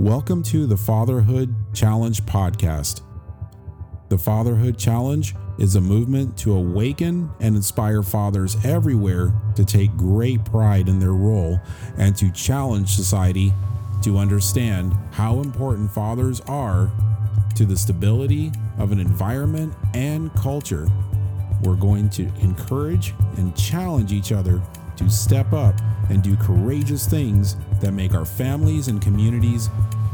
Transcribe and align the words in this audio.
Welcome 0.00 0.42
to 0.44 0.66
the 0.66 0.76
Fatherhood 0.76 1.54
Challenge 1.72 2.20
podcast. 2.24 3.02
The 4.08 4.18
Fatherhood 4.18 4.76
Challenge 4.76 5.36
is 5.56 5.76
a 5.76 5.80
movement 5.80 6.36
to 6.38 6.52
awaken 6.52 7.30
and 7.38 7.54
inspire 7.54 8.02
fathers 8.02 8.56
everywhere 8.64 9.32
to 9.54 9.64
take 9.64 9.96
great 9.96 10.44
pride 10.44 10.88
in 10.88 10.98
their 10.98 11.12
role 11.12 11.60
and 11.96 12.16
to 12.16 12.32
challenge 12.32 12.96
society 12.96 13.54
to 14.02 14.18
understand 14.18 14.92
how 15.12 15.38
important 15.38 15.92
fathers 15.92 16.40
are 16.48 16.90
to 17.54 17.64
the 17.64 17.76
stability 17.76 18.50
of 18.78 18.90
an 18.90 18.98
environment 18.98 19.72
and 19.94 20.34
culture. 20.34 20.88
We're 21.62 21.76
going 21.76 22.10
to 22.10 22.24
encourage 22.40 23.14
and 23.36 23.56
challenge 23.56 24.12
each 24.12 24.32
other 24.32 24.60
to 24.96 25.10
step 25.10 25.52
up 25.52 25.74
and 26.10 26.22
do 26.22 26.36
courageous 26.36 27.08
things 27.08 27.56
that 27.80 27.92
make 27.92 28.14
our 28.14 28.24
families 28.24 28.88
and 28.88 29.00
communities 29.00 29.68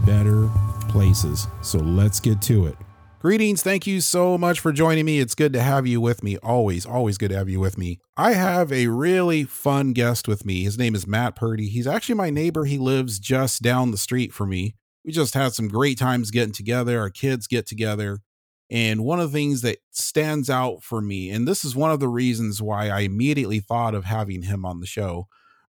better 0.06 0.48
places. 0.88 1.46
So 1.62 1.78
let's 1.78 2.20
get 2.20 2.40
to 2.42 2.66
it. 2.66 2.76
Greetings. 3.20 3.62
Thank 3.62 3.86
you 3.86 4.00
so 4.00 4.38
much 4.38 4.60
for 4.60 4.72
joining 4.72 5.04
me. 5.04 5.20
It's 5.20 5.34
good 5.34 5.52
to 5.52 5.60
have 5.60 5.86
you 5.86 6.00
with 6.00 6.22
me. 6.22 6.38
Always, 6.38 6.86
always 6.86 7.18
good 7.18 7.28
to 7.30 7.36
have 7.36 7.50
you 7.50 7.60
with 7.60 7.76
me. 7.76 8.00
I 8.16 8.32
have 8.32 8.72
a 8.72 8.86
really 8.86 9.44
fun 9.44 9.92
guest 9.92 10.26
with 10.26 10.46
me. 10.46 10.64
His 10.64 10.78
name 10.78 10.94
is 10.94 11.06
Matt 11.06 11.36
Purdy. 11.36 11.68
He's 11.68 11.86
actually 11.86 12.14
my 12.14 12.30
neighbor. 12.30 12.64
He 12.64 12.78
lives 12.78 13.18
just 13.18 13.60
down 13.60 13.90
the 13.90 13.98
street 13.98 14.32
from 14.32 14.48
me. 14.48 14.74
We 15.04 15.12
just 15.12 15.34
had 15.34 15.52
some 15.52 15.68
great 15.68 15.98
times 15.98 16.30
getting 16.30 16.54
together. 16.54 16.98
Our 16.98 17.10
kids 17.10 17.46
get 17.46 17.66
together. 17.66 18.20
And 18.70 19.04
one 19.04 19.18
of 19.18 19.32
the 19.32 19.36
things 19.36 19.62
that 19.62 19.78
stands 19.90 20.48
out 20.48 20.82
for 20.82 21.00
me, 21.00 21.30
and 21.30 21.46
this 21.46 21.64
is 21.64 21.74
one 21.74 21.90
of 21.90 21.98
the 21.98 22.08
reasons 22.08 22.62
why 22.62 22.88
I 22.88 23.00
immediately 23.00 23.58
thought 23.58 23.94
of 23.94 24.04
having 24.04 24.42
him 24.42 24.64
on 24.64 24.80
the 24.80 24.86
show, 24.86 25.26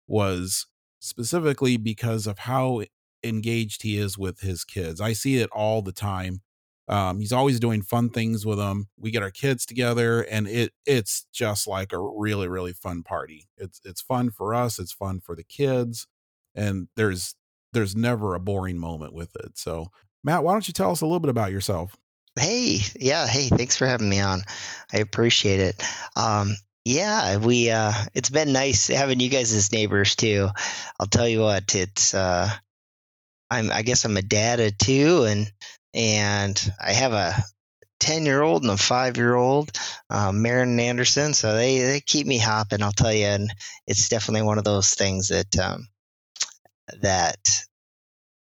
was 0.07 0.67
specifically 0.99 1.77
because 1.77 2.27
of 2.27 2.39
how 2.39 2.83
engaged 3.23 3.81
he 3.83 3.97
is 3.97 4.17
with 4.17 4.41
his 4.41 4.63
kids. 4.63 5.01
I 5.01 5.13
see 5.13 5.37
it 5.37 5.49
all 5.51 5.81
the 5.81 5.91
time. 5.91 6.41
Um, 6.87 7.19
he's 7.19 7.31
always 7.31 7.59
doing 7.59 7.81
fun 7.81 8.09
things 8.09 8.45
with 8.45 8.57
them. 8.57 8.89
We 8.97 9.11
get 9.11 9.23
our 9.23 9.31
kids 9.31 9.65
together, 9.65 10.21
and 10.21 10.47
it 10.47 10.73
it's 10.85 11.25
just 11.31 11.67
like 11.67 11.93
a 11.93 11.99
really 11.99 12.47
really 12.47 12.73
fun 12.73 13.03
party. 13.03 13.47
It's 13.57 13.79
it's 13.85 14.01
fun 14.01 14.29
for 14.31 14.53
us. 14.53 14.77
It's 14.77 14.91
fun 14.91 15.21
for 15.21 15.35
the 15.35 15.43
kids, 15.43 16.07
and 16.53 16.89
there's 16.95 17.35
there's 17.73 17.95
never 17.95 18.35
a 18.35 18.39
boring 18.39 18.77
moment 18.77 19.13
with 19.13 19.35
it. 19.37 19.57
So, 19.57 19.87
Matt, 20.23 20.43
why 20.43 20.51
don't 20.53 20.67
you 20.67 20.73
tell 20.73 20.91
us 20.91 21.01
a 21.01 21.05
little 21.05 21.19
bit 21.21 21.29
about 21.29 21.51
yourself? 21.51 21.95
Hey, 22.39 22.79
yeah, 22.99 23.27
hey, 23.27 23.49
thanks 23.49 23.77
for 23.77 23.85
having 23.85 24.09
me 24.09 24.19
on. 24.21 24.41
I 24.93 24.97
appreciate 24.99 25.59
it. 25.59 25.83
Um, 26.15 26.55
yeah, 26.85 27.37
we 27.37 27.69
uh, 27.69 27.91
it's 28.13 28.29
been 28.29 28.53
nice 28.53 28.87
having 28.87 29.19
you 29.19 29.29
guys 29.29 29.53
as 29.53 29.71
neighbors 29.71 30.15
too. 30.15 30.49
I'll 30.99 31.07
tell 31.07 31.27
you 31.27 31.41
what, 31.41 31.75
it's 31.75 32.13
uh, 32.13 32.49
I'm 33.49 33.71
I 33.71 33.81
guess 33.83 34.05
I'm 34.05 34.17
a 34.17 34.21
dad 34.21 34.59
of 34.59 34.77
two, 34.77 35.23
and 35.25 35.51
and 35.93 36.73
I 36.83 36.93
have 36.93 37.13
a 37.13 37.35
ten 37.99 38.25
year 38.25 38.41
old 38.41 38.63
and 38.63 38.71
a 38.71 38.77
five 38.77 39.17
year 39.17 39.35
old, 39.35 39.71
um, 40.09 40.41
Marin 40.41 40.71
and 40.71 40.81
Anderson. 40.81 41.33
So 41.33 41.55
they 41.55 41.79
they 41.79 42.01
keep 42.01 42.27
me 42.27 42.37
hopping. 42.39 42.83
I'll 42.83 42.91
tell 42.93 43.13
you, 43.13 43.25
and 43.25 43.53
it's 43.87 44.09
definitely 44.09 44.43
one 44.47 44.57
of 44.57 44.63
those 44.65 44.93
things 44.93 45.29
that 45.29 45.57
um, 45.59 45.87
that 47.01 47.65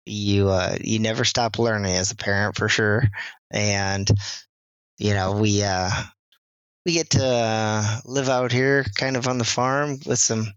you 0.06 0.50
uh, 0.50 0.78
you 0.82 1.00
never 1.00 1.26
stop 1.26 1.60
learning 1.60 1.94
as 1.96 2.12
a 2.12 2.16
parent 2.16 2.56
for 2.58 2.70
sure. 2.70 3.04
And 3.52 4.10
you 4.98 5.14
know 5.14 5.34
we 5.34 5.64
uh, 5.64 5.90
we 6.86 6.94
get 6.94 7.12
to 7.12 7.26
uh, 7.26 8.00
live 8.06 8.30
out 8.30 8.52
here 8.52 8.86
kind 8.96 9.18
of 9.18 9.28
on 9.28 9.38
the 9.38 9.44
farm 9.44 10.00
with 10.06 10.20
some 10.20 10.48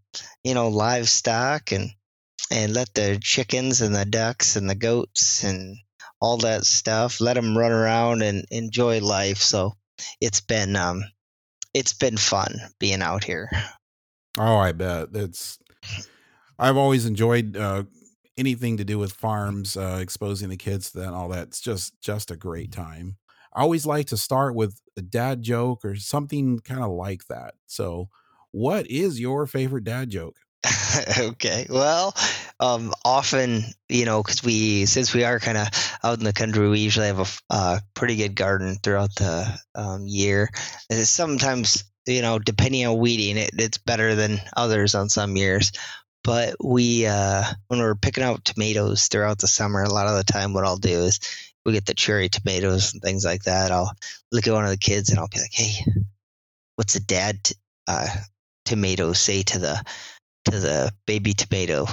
you 0.45 0.55
know 0.55 0.69
livestock 0.69 1.73
and 1.73 1.91
and 2.51 2.75
let 2.75 2.93
the 2.95 3.19
chickens 3.23 3.81
and 3.81 3.95
the 3.95 4.05
ducks 4.05 4.57
and 4.57 4.69
the 4.69 4.75
goats 4.75 5.43
and 5.45 5.77
all 6.21 6.37
that 6.39 6.65
stuff 6.65 7.21
let 7.21 7.35
them 7.35 7.59
run 7.59 7.73
around 7.73 8.23
and 8.23 8.47
enjoy 8.51 9.01
life. 9.01 9.39
So 9.39 9.73
it's 10.21 10.41
been 10.41 10.77
um 10.77 11.03
it's 11.75 11.93
been 11.93 12.17
fun 12.17 12.55
being 12.79 13.03
out 13.03 13.25
here. 13.25 13.51
Oh 14.39 14.57
i 14.57 14.73
bet. 14.73 15.09
It's 15.15 15.59
i've 16.59 16.77
always 16.77 17.07
enjoyed 17.07 17.57
uh 17.57 17.85
anything 18.39 18.77
to 18.77 18.85
do 18.85 18.99
with 18.99 19.13
farms 19.13 19.77
uh 19.77 19.99
exposing 20.01 20.49
the 20.49 20.57
kids 20.57 20.91
to 20.91 20.99
that 20.99 21.07
and 21.07 21.15
all 21.15 21.29
that 21.29 21.49
it's 21.49 21.61
just 21.61 22.01
just 22.01 22.31
a 22.31 22.37
great 22.37 22.73
time 22.73 23.17
i 23.55 23.61
always 23.61 23.87
like 23.87 24.07
to 24.07 24.17
start 24.17 24.55
with 24.55 24.81
a 24.97 25.03
dad 25.03 25.43
joke 25.43 25.85
or 25.85 25.95
something 25.97 26.59
kind 26.61 26.83
of 26.83 26.91
like 26.91 27.27
that 27.27 27.55
so 27.67 28.09
what 28.51 28.87
is 28.91 29.21
your 29.21 29.47
favorite 29.47 29.85
dad 29.85 30.11
joke 30.11 30.37
okay. 31.19 31.67
Well, 31.69 32.15
um, 32.61 32.93
often, 33.05 33.63
you 33.89 34.05
know, 34.05 34.23
because 34.23 34.45
we, 34.45 34.87
since 34.87 35.13
we 35.13 35.25
are 35.25 35.41
kind 35.41 35.59
of 35.59 35.69
out 36.05 36.19
in 36.19 36.25
the 36.25 36.33
country, 36.33 36.69
we 36.69 36.79
usually 36.79 37.07
have 37.07 37.19
a 37.19 37.27
uh, 37.51 37.81
pretty 37.95 38.17
good 38.17 38.37
garden 38.37 38.77
throughout 38.83 39.15
the 39.17 39.59
um, 39.75 40.07
year. 40.07 40.51
And 40.89 41.01
sometimes, 41.01 41.85
you 42.07 42.23
know, 42.23 42.39
depending 42.39 42.87
on 42.87 42.99
weeding, 42.99 43.39
it, 43.39 43.51
it's 43.59 43.79
better 43.79 44.15
than 44.15 44.39
others 44.57 44.95
on 44.95 45.09
some 45.09 45.37
years. 45.37 45.73
But 46.25 46.57
we, 46.63 47.07
uh, 47.07 47.45
when 47.69 47.81
we're 47.81 47.95
picking 47.95 48.23
out 48.23 48.45
tomatoes 48.45 49.09
throughout 49.09 49.39
the 49.39 49.49
summer, 49.49 49.83
a 49.83 49.93
lot 49.93 50.07
of 50.07 50.17
the 50.17 50.33
time, 50.33 50.53
what 50.53 50.65
I'll 50.65 50.77
do 50.77 51.05
is 51.05 51.21
we 51.65 51.73
get 51.73 51.87
the 51.87 51.95
cherry 51.95 52.29
tomatoes 52.29 52.93
and 52.93 53.03
things 53.03 53.25
like 53.25 53.45
that. 53.45 53.71
I'll 53.71 53.93
look 54.31 54.47
at 54.47 54.53
one 54.53 54.65
of 54.65 54.71
the 54.71 54.77
kids 54.77 55.11
and 55.11 55.19
I'll 55.19 55.29
be 55.29 55.41
like, 55.41 55.53
"Hey, 55.53 55.85
what's 56.77 56.95
a 56.95 57.01
dad 57.01 57.43
t- 57.43 57.55
uh, 57.87 58.09
tomato 58.65 59.13
say 59.13 59.43
to 59.43 59.59
the 59.59 59.85
to 60.47 60.59
the 60.59 60.93
baby 61.07 61.35
tomato 61.35 61.87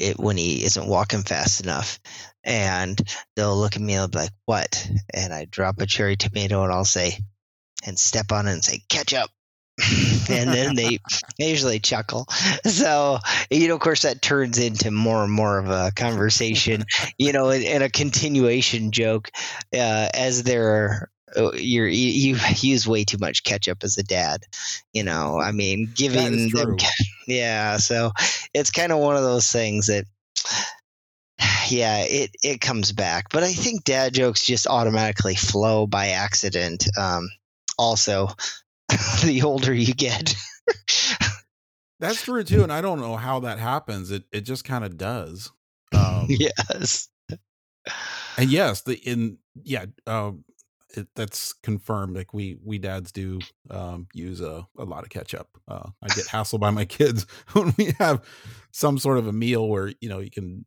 it, 0.00 0.18
when 0.18 0.36
he 0.36 0.64
isn't 0.64 0.86
walking 0.88 1.22
fast 1.22 1.60
enough. 1.60 2.00
And 2.42 3.00
they'll 3.36 3.56
look 3.56 3.76
at 3.76 3.82
me 3.82 3.94
and 3.94 4.10
be 4.10 4.18
like, 4.18 4.32
What? 4.46 4.88
And 5.12 5.32
I 5.32 5.44
drop 5.44 5.80
a 5.80 5.86
cherry 5.86 6.16
tomato 6.16 6.64
and 6.64 6.72
I'll 6.72 6.84
say, 6.84 7.18
and 7.86 7.98
step 7.98 8.32
on 8.32 8.48
it 8.48 8.52
and 8.52 8.64
say, 8.64 8.82
Ketchup. 8.88 9.30
and 10.30 10.50
then 10.50 10.74
they, 10.74 10.98
they 11.38 11.50
usually 11.50 11.78
chuckle. 11.78 12.26
So, 12.64 13.18
you 13.50 13.68
know, 13.68 13.74
of 13.74 13.80
course, 13.80 14.02
that 14.02 14.22
turns 14.22 14.58
into 14.58 14.90
more 14.90 15.24
and 15.24 15.32
more 15.32 15.58
of 15.58 15.68
a 15.68 15.92
conversation, 15.94 16.84
you 17.18 17.32
know, 17.32 17.50
and, 17.50 17.80
a 17.80 17.88
continuation 17.88 18.90
joke 18.90 19.30
uh, 19.72 20.08
as 20.12 20.42
they're 20.42 21.10
uh, 21.36 21.52
you're 21.52 21.86
you, 21.86 22.36
use 22.56 22.86
way 22.86 23.04
too 23.04 23.18
much 23.18 23.44
ketchup 23.44 23.84
as 23.84 23.96
a 23.98 24.02
dad 24.02 24.42
you 24.92 25.04
know 25.04 25.38
i 25.40 25.52
mean 25.52 25.88
giving 25.94 26.48
them 26.48 26.76
yeah 27.28 27.76
so 27.76 28.10
it's 28.52 28.70
kind 28.72 28.90
of 28.90 28.98
one 28.98 29.16
of 29.16 29.22
those 29.22 29.50
things 29.50 29.86
that 29.86 30.06
yeah 31.70 31.98
it 32.00 32.30
it 32.42 32.60
comes 32.60 32.90
back 32.90 33.26
but 33.30 33.44
i 33.44 33.52
think 33.52 33.84
dad 33.84 34.12
jokes 34.12 34.44
just 34.44 34.66
automatically 34.66 35.36
flow 35.36 35.86
by 35.86 36.08
accident 36.08 36.86
um 36.98 37.28
also 37.78 38.28
the 39.24 39.42
older 39.44 39.74
you 39.74 39.94
get 39.94 40.34
that's 42.00 42.22
true 42.22 42.42
too 42.42 42.62
and 42.62 42.72
i 42.72 42.80
don't 42.80 43.00
know 43.00 43.16
how 43.16 43.40
that 43.40 43.58
happens 43.58 44.10
it 44.10 44.24
it 44.32 44.42
just 44.42 44.64
kind 44.64 44.84
of 44.84 44.96
does 44.96 45.50
um 45.94 46.26
yes 46.28 47.08
and 48.38 48.50
yes 48.50 48.82
the 48.82 48.94
in 48.94 49.38
yeah 49.62 49.86
um 50.06 50.44
it, 50.96 51.08
that's 51.14 51.52
confirmed. 51.52 52.16
Like 52.16 52.32
we 52.34 52.58
we 52.64 52.78
dads 52.78 53.12
do 53.12 53.40
um, 53.70 54.08
use 54.12 54.40
a, 54.40 54.66
a 54.78 54.84
lot 54.84 55.04
of 55.04 55.10
ketchup. 55.10 55.48
Uh, 55.68 55.90
I 56.02 56.08
get 56.08 56.26
hassled 56.26 56.60
by 56.60 56.70
my 56.70 56.84
kids 56.84 57.26
when 57.52 57.74
we 57.76 57.92
have 57.98 58.24
some 58.72 58.98
sort 58.98 59.18
of 59.18 59.26
a 59.26 59.32
meal 59.32 59.68
where 59.68 59.92
you 60.00 60.08
know 60.08 60.18
you 60.18 60.30
can 60.30 60.64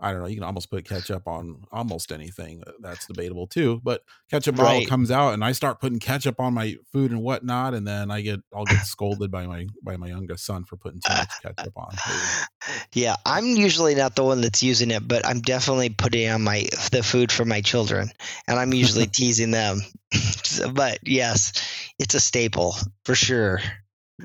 I 0.00 0.12
don't 0.12 0.22
know, 0.22 0.26
you 0.26 0.34
can 0.34 0.44
almost 0.44 0.70
put 0.70 0.84
ketchup 0.84 1.28
on 1.28 1.64
almost 1.70 2.10
anything. 2.10 2.62
Uh, 2.66 2.72
that's 2.80 3.06
debatable 3.06 3.46
too. 3.46 3.80
But 3.82 4.02
ketchup 4.30 4.56
bottle 4.56 4.84
comes 4.86 5.10
out 5.10 5.34
and 5.34 5.44
I 5.44 5.52
start 5.52 5.80
putting 5.80 5.98
ketchup 5.98 6.40
on 6.40 6.54
my 6.54 6.76
food 6.92 7.10
and 7.10 7.22
whatnot, 7.22 7.74
and 7.74 7.86
then 7.86 8.10
I 8.10 8.20
get 8.20 8.40
I'll 8.54 8.64
get 8.64 8.84
scolded 8.86 9.30
by 9.30 9.46
my 9.46 9.66
by 9.82 9.96
my 9.96 10.08
youngest 10.08 10.44
son 10.44 10.64
for 10.64 10.76
putting 10.76 11.00
too 11.00 11.14
much 11.14 11.30
ketchup 11.42 11.74
on. 11.76 11.94
Yeah, 12.94 13.16
I'm 13.26 13.44
usually 13.44 13.94
not 13.94 14.16
the 14.16 14.24
one 14.24 14.40
that's 14.40 14.62
using 14.62 14.90
it, 14.90 15.06
but 15.06 15.26
I'm 15.26 15.40
definitely 15.40 15.90
putting 15.90 16.28
on 16.30 16.42
my 16.42 16.66
the 16.92 17.02
food 17.02 17.30
for 17.30 17.44
my 17.44 17.60
children, 17.60 18.08
and 18.48 18.58
I'm 18.58 18.72
usually 18.72 19.06
teasing 19.12 19.50
them. 19.50 19.80
but 20.72 21.00
yes, 21.02 21.52
it's 21.98 22.14
a 22.14 22.20
staple 22.20 22.74
for 23.04 23.14
sure. 23.14 23.60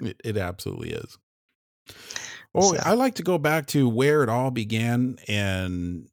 It, 0.01 0.21
it 0.23 0.37
absolutely 0.37 0.91
is. 0.91 1.17
Oh, 2.55 2.73
so. 2.73 2.81
I 2.83 2.93
like 2.93 3.15
to 3.15 3.23
go 3.23 3.37
back 3.37 3.67
to 3.67 3.87
where 3.87 4.23
it 4.23 4.29
all 4.29 4.51
began 4.51 5.17
and 5.27 6.07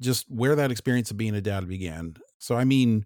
just 0.00 0.30
where 0.30 0.56
that 0.56 0.70
experience 0.70 1.10
of 1.10 1.16
being 1.16 1.34
a 1.34 1.40
dad 1.40 1.68
began. 1.68 2.16
So, 2.38 2.56
I 2.56 2.64
mean, 2.64 3.04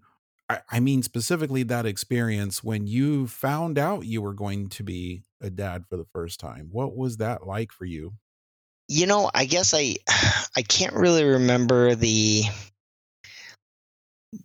I, 0.49 0.59
I 0.71 0.79
mean 0.79 1.03
specifically 1.03 1.63
that 1.63 1.85
experience 1.85 2.63
when 2.63 2.87
you 2.87 3.27
found 3.27 3.77
out 3.77 4.05
you 4.05 4.21
were 4.21 4.33
going 4.33 4.69
to 4.69 4.83
be 4.83 5.23
a 5.41 5.49
dad 5.49 5.85
for 5.89 5.97
the 5.97 6.05
first 6.05 6.39
time. 6.39 6.69
What 6.71 6.95
was 6.95 7.17
that 7.17 7.45
like 7.45 7.71
for 7.71 7.85
you? 7.85 8.13
You 8.87 9.07
know, 9.07 9.29
I 9.33 9.45
guess 9.45 9.73
I 9.73 9.95
I 10.55 10.61
can't 10.61 10.93
really 10.93 11.23
remember 11.23 11.95
the 11.95 12.43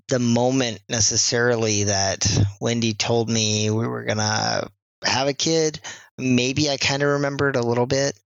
the 0.08 0.19
moment 0.19 0.81
necessarily 0.88 1.84
that 1.84 2.26
Wendy 2.61 2.94
told 2.94 3.28
me 3.28 3.70
we 3.70 3.87
were 3.87 4.05
gonna 4.05 4.69
have 5.05 5.29
a 5.29 5.35
kid 5.35 5.81
maybe 6.20 6.70
I 6.70 6.76
kind 6.76 7.02
of 7.02 7.08
remembered 7.08 7.56
a 7.56 7.62
little 7.62 7.87
bit, 7.87 8.19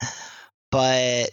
but 0.71 1.31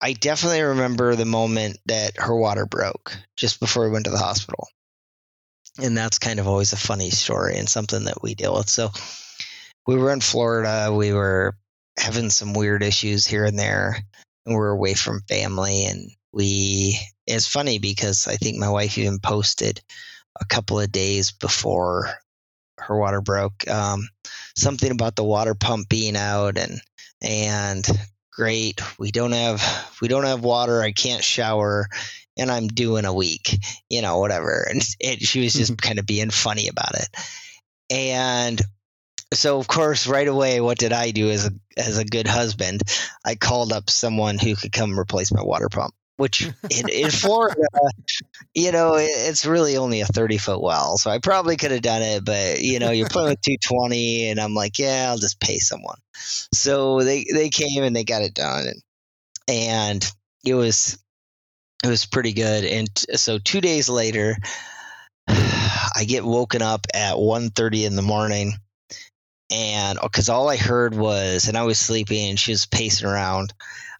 I 0.00 0.12
definitely 0.14 0.62
remember 0.62 1.14
the 1.14 1.24
moment 1.24 1.78
that 1.86 2.18
her 2.18 2.34
water 2.34 2.66
broke 2.66 3.16
just 3.36 3.60
before 3.60 3.84
we 3.84 3.90
went 3.90 4.06
to 4.06 4.10
the 4.10 4.18
hospital. 4.18 4.68
And 5.82 5.96
that's 5.96 6.18
kind 6.18 6.38
of 6.38 6.48
always 6.48 6.72
a 6.72 6.76
funny 6.76 7.10
story 7.10 7.56
and 7.56 7.68
something 7.68 8.04
that 8.04 8.22
we 8.22 8.34
deal 8.34 8.54
with. 8.54 8.68
So 8.68 8.90
we 9.86 9.96
were 9.96 10.12
in 10.12 10.20
Florida. 10.20 10.92
We 10.92 11.12
were 11.12 11.56
having 11.98 12.30
some 12.30 12.52
weird 12.52 12.82
issues 12.82 13.26
here 13.26 13.44
and 13.44 13.58
there. 13.58 13.96
And 14.44 14.54
we 14.54 14.56
we're 14.56 14.70
away 14.70 14.94
from 14.94 15.22
family. 15.28 15.86
And 15.86 16.10
we, 16.32 16.98
it's 17.26 17.46
funny 17.46 17.78
because 17.78 18.26
I 18.26 18.36
think 18.36 18.58
my 18.58 18.68
wife 18.68 18.98
even 18.98 19.18
posted 19.20 19.80
a 20.38 20.44
couple 20.44 20.80
of 20.80 20.92
days 20.92 21.30
before 21.30 22.10
her 22.78 22.98
water 22.98 23.20
broke 23.20 23.66
um, 23.68 24.08
something 24.56 24.90
about 24.90 25.16
the 25.16 25.24
water 25.24 25.54
pump 25.54 25.88
being 25.88 26.16
out 26.16 26.58
and 26.58 26.80
and 27.20 27.86
great. 28.32 28.80
We 28.98 29.10
don't 29.10 29.32
have 29.32 29.96
we 30.00 30.08
don't 30.08 30.24
have 30.24 30.42
water 30.42 30.82
i 30.82 30.92
can't 30.92 31.22
shower 31.22 31.88
and 32.38 32.50
i'm 32.50 32.66
doing 32.66 33.04
a 33.04 33.12
week 33.12 33.58
you 33.88 34.02
know 34.02 34.18
whatever. 34.18 34.66
And, 34.70 34.82
and 35.02 35.20
she 35.20 35.40
was 35.40 35.54
just 35.54 35.72
mm-hmm. 35.72 35.86
kind 35.86 35.98
of 35.98 36.06
being 36.06 36.30
funny 36.30 36.68
about 36.68 36.94
it. 36.94 37.08
And 37.90 38.60
so 39.34 39.58
of 39.58 39.66
course 39.66 40.06
right 40.06 40.28
away 40.28 40.60
what 40.60 40.78
did 40.78 40.92
i 40.92 41.10
do 41.10 41.30
as 41.30 41.46
a 41.46 41.52
as 41.76 41.98
a 41.98 42.04
good 42.04 42.26
husband? 42.26 42.82
I 43.24 43.34
called 43.34 43.72
up 43.72 43.90
someone 43.90 44.38
who 44.38 44.56
could 44.56 44.72
come 44.72 44.98
replace 44.98 45.32
my 45.32 45.42
water 45.42 45.68
pump 45.68 45.94
which 46.16 46.42
in, 46.70 46.88
in 46.88 47.10
Florida, 47.10 47.66
you 48.54 48.72
know, 48.72 48.94
it's 48.96 49.44
really 49.44 49.76
only 49.76 50.00
a 50.00 50.06
30 50.06 50.38
foot 50.38 50.62
well. 50.62 50.96
So 50.98 51.10
I 51.10 51.18
probably 51.18 51.56
could 51.56 51.70
have 51.70 51.82
done 51.82 52.02
it, 52.02 52.24
but 52.24 52.60
you 52.60 52.78
know, 52.78 52.90
you're 52.90 53.08
playing 53.08 53.30
with 53.30 53.40
220 53.40 54.30
and 54.30 54.40
I'm 54.40 54.54
like, 54.54 54.78
yeah, 54.78 55.06
I'll 55.08 55.18
just 55.18 55.40
pay 55.40 55.58
someone. 55.58 55.98
So 56.14 57.02
they, 57.02 57.26
they 57.32 57.48
came 57.48 57.82
and 57.82 57.94
they 57.94 58.04
got 58.04 58.22
it 58.22 58.34
done 58.34 58.66
and, 58.66 58.82
and 59.48 60.12
it 60.44 60.54
was, 60.54 60.98
it 61.84 61.88
was 61.88 62.06
pretty 62.06 62.32
good. 62.32 62.64
And 62.64 62.88
so 63.14 63.38
two 63.38 63.60
days 63.60 63.88
later, 63.88 64.36
I 65.28 66.04
get 66.06 66.24
woken 66.24 66.62
up 66.62 66.86
at 66.94 67.14
1.30 67.14 67.86
in 67.86 67.96
the 67.96 68.02
morning 68.02 68.54
and 69.50 69.98
because 70.02 70.28
all 70.30 70.48
I 70.48 70.56
heard 70.56 70.94
was, 70.94 71.46
and 71.48 71.58
I 71.58 71.64
was 71.64 71.78
sleeping 71.78 72.30
and 72.30 72.38
she 72.38 72.52
was 72.52 72.64
pacing 72.64 73.06
around, 73.06 73.52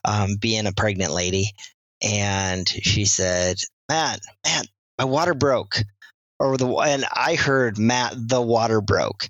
um, 0.05 0.37
being 0.37 0.67
a 0.67 0.73
pregnant 0.73 1.13
lady 1.13 1.53
and 2.03 2.69
she 2.69 3.05
said, 3.05 3.59
"Matt, 3.89 4.21
Matt, 4.45 4.67
my 4.99 5.05
water 5.05 5.35
broke." 5.35 5.77
Or 6.39 6.57
the 6.57 6.67
and 6.67 7.05
I 7.13 7.37
heard 7.37 7.79
Matt, 7.79 8.15
the 8.17 8.43
water 8.43 8.81
broke. 8.81 9.29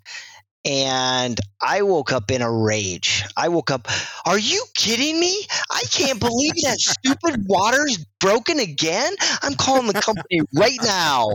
And 0.65 1.41
I 1.61 1.83
woke 1.83 2.13
up 2.13 2.31
in 2.31 2.41
a 2.41 2.51
rage. 2.51 3.25
I 3.37 3.49
woke 3.49 3.71
up, 3.73 3.89
are 4.25 4.39
you 4.39 4.65
kidding 4.77 5.19
me? 5.19 5.45
I 5.71 5.83
can't 5.91 6.21
believe 6.21 6.55
that 6.63 6.79
stupid 6.79 7.45
water's 7.49 8.05
broken 8.21 8.61
again. 8.61 9.13
I'm 9.43 9.55
calling 9.55 9.89
the 9.89 10.01
company 10.01 10.41
right 10.55 10.79
now. 10.83 11.31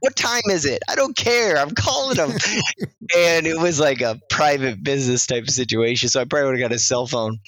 What 0.00 0.16
time 0.16 0.42
is 0.50 0.64
it? 0.64 0.82
I 0.88 0.96
don't 0.96 1.16
care. 1.16 1.58
I'm 1.58 1.70
calling 1.70 2.16
them. 2.16 2.32
and 3.16 3.46
it 3.46 3.58
was 3.58 3.78
like 3.78 4.00
a 4.00 4.20
private 4.28 4.82
business 4.82 5.26
type 5.26 5.44
of 5.44 5.50
situation. 5.50 6.08
So 6.08 6.20
I 6.20 6.24
probably 6.24 6.46
would 6.46 6.60
have 6.60 6.70
got 6.70 6.74
a 6.74 6.80
cell 6.80 7.06
phone. 7.06 7.38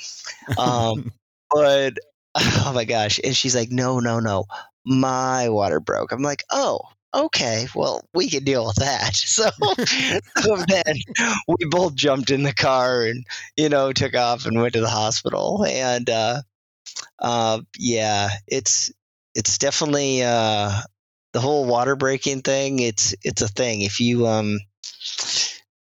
Um, 0.56 1.10
but 1.50 1.94
oh 2.66 2.72
my 2.74 2.84
gosh. 2.84 3.20
And 3.22 3.36
she's 3.36 3.54
like, 3.54 3.70
no, 3.70 4.00
no, 4.00 4.20
no. 4.20 4.44
My 4.84 5.48
water 5.48 5.80
broke. 5.80 6.12
I'm 6.12 6.22
like, 6.22 6.44
oh, 6.50 6.80
okay, 7.14 7.68
well, 7.74 8.02
we 8.12 8.28
can 8.28 8.44
deal 8.44 8.66
with 8.66 8.76
that. 8.76 9.14
So, 9.34 9.48
so 10.42 10.56
then 10.68 10.96
we 11.48 11.66
both 11.68 11.94
jumped 11.94 12.30
in 12.30 12.42
the 12.42 12.52
car 12.52 13.04
and, 13.04 13.24
you 13.56 13.68
know, 13.68 13.92
took 13.92 14.14
off 14.16 14.46
and 14.46 14.60
went 14.60 14.74
to 14.74 14.80
the 14.80 14.88
hospital. 14.88 15.64
And, 15.66 16.08
uh, 16.08 16.42
uh, 17.18 17.60
yeah, 17.76 18.28
it's, 18.46 18.92
it's 19.34 19.58
definitely, 19.58 20.22
uh, 20.22 20.80
the 21.32 21.40
whole 21.40 21.64
water 21.64 21.96
breaking 21.96 22.42
thing. 22.42 22.78
It's, 22.78 23.14
it's 23.22 23.42
a 23.42 23.48
thing. 23.48 23.80
If 23.80 24.00
you, 24.00 24.26
um, 24.26 24.60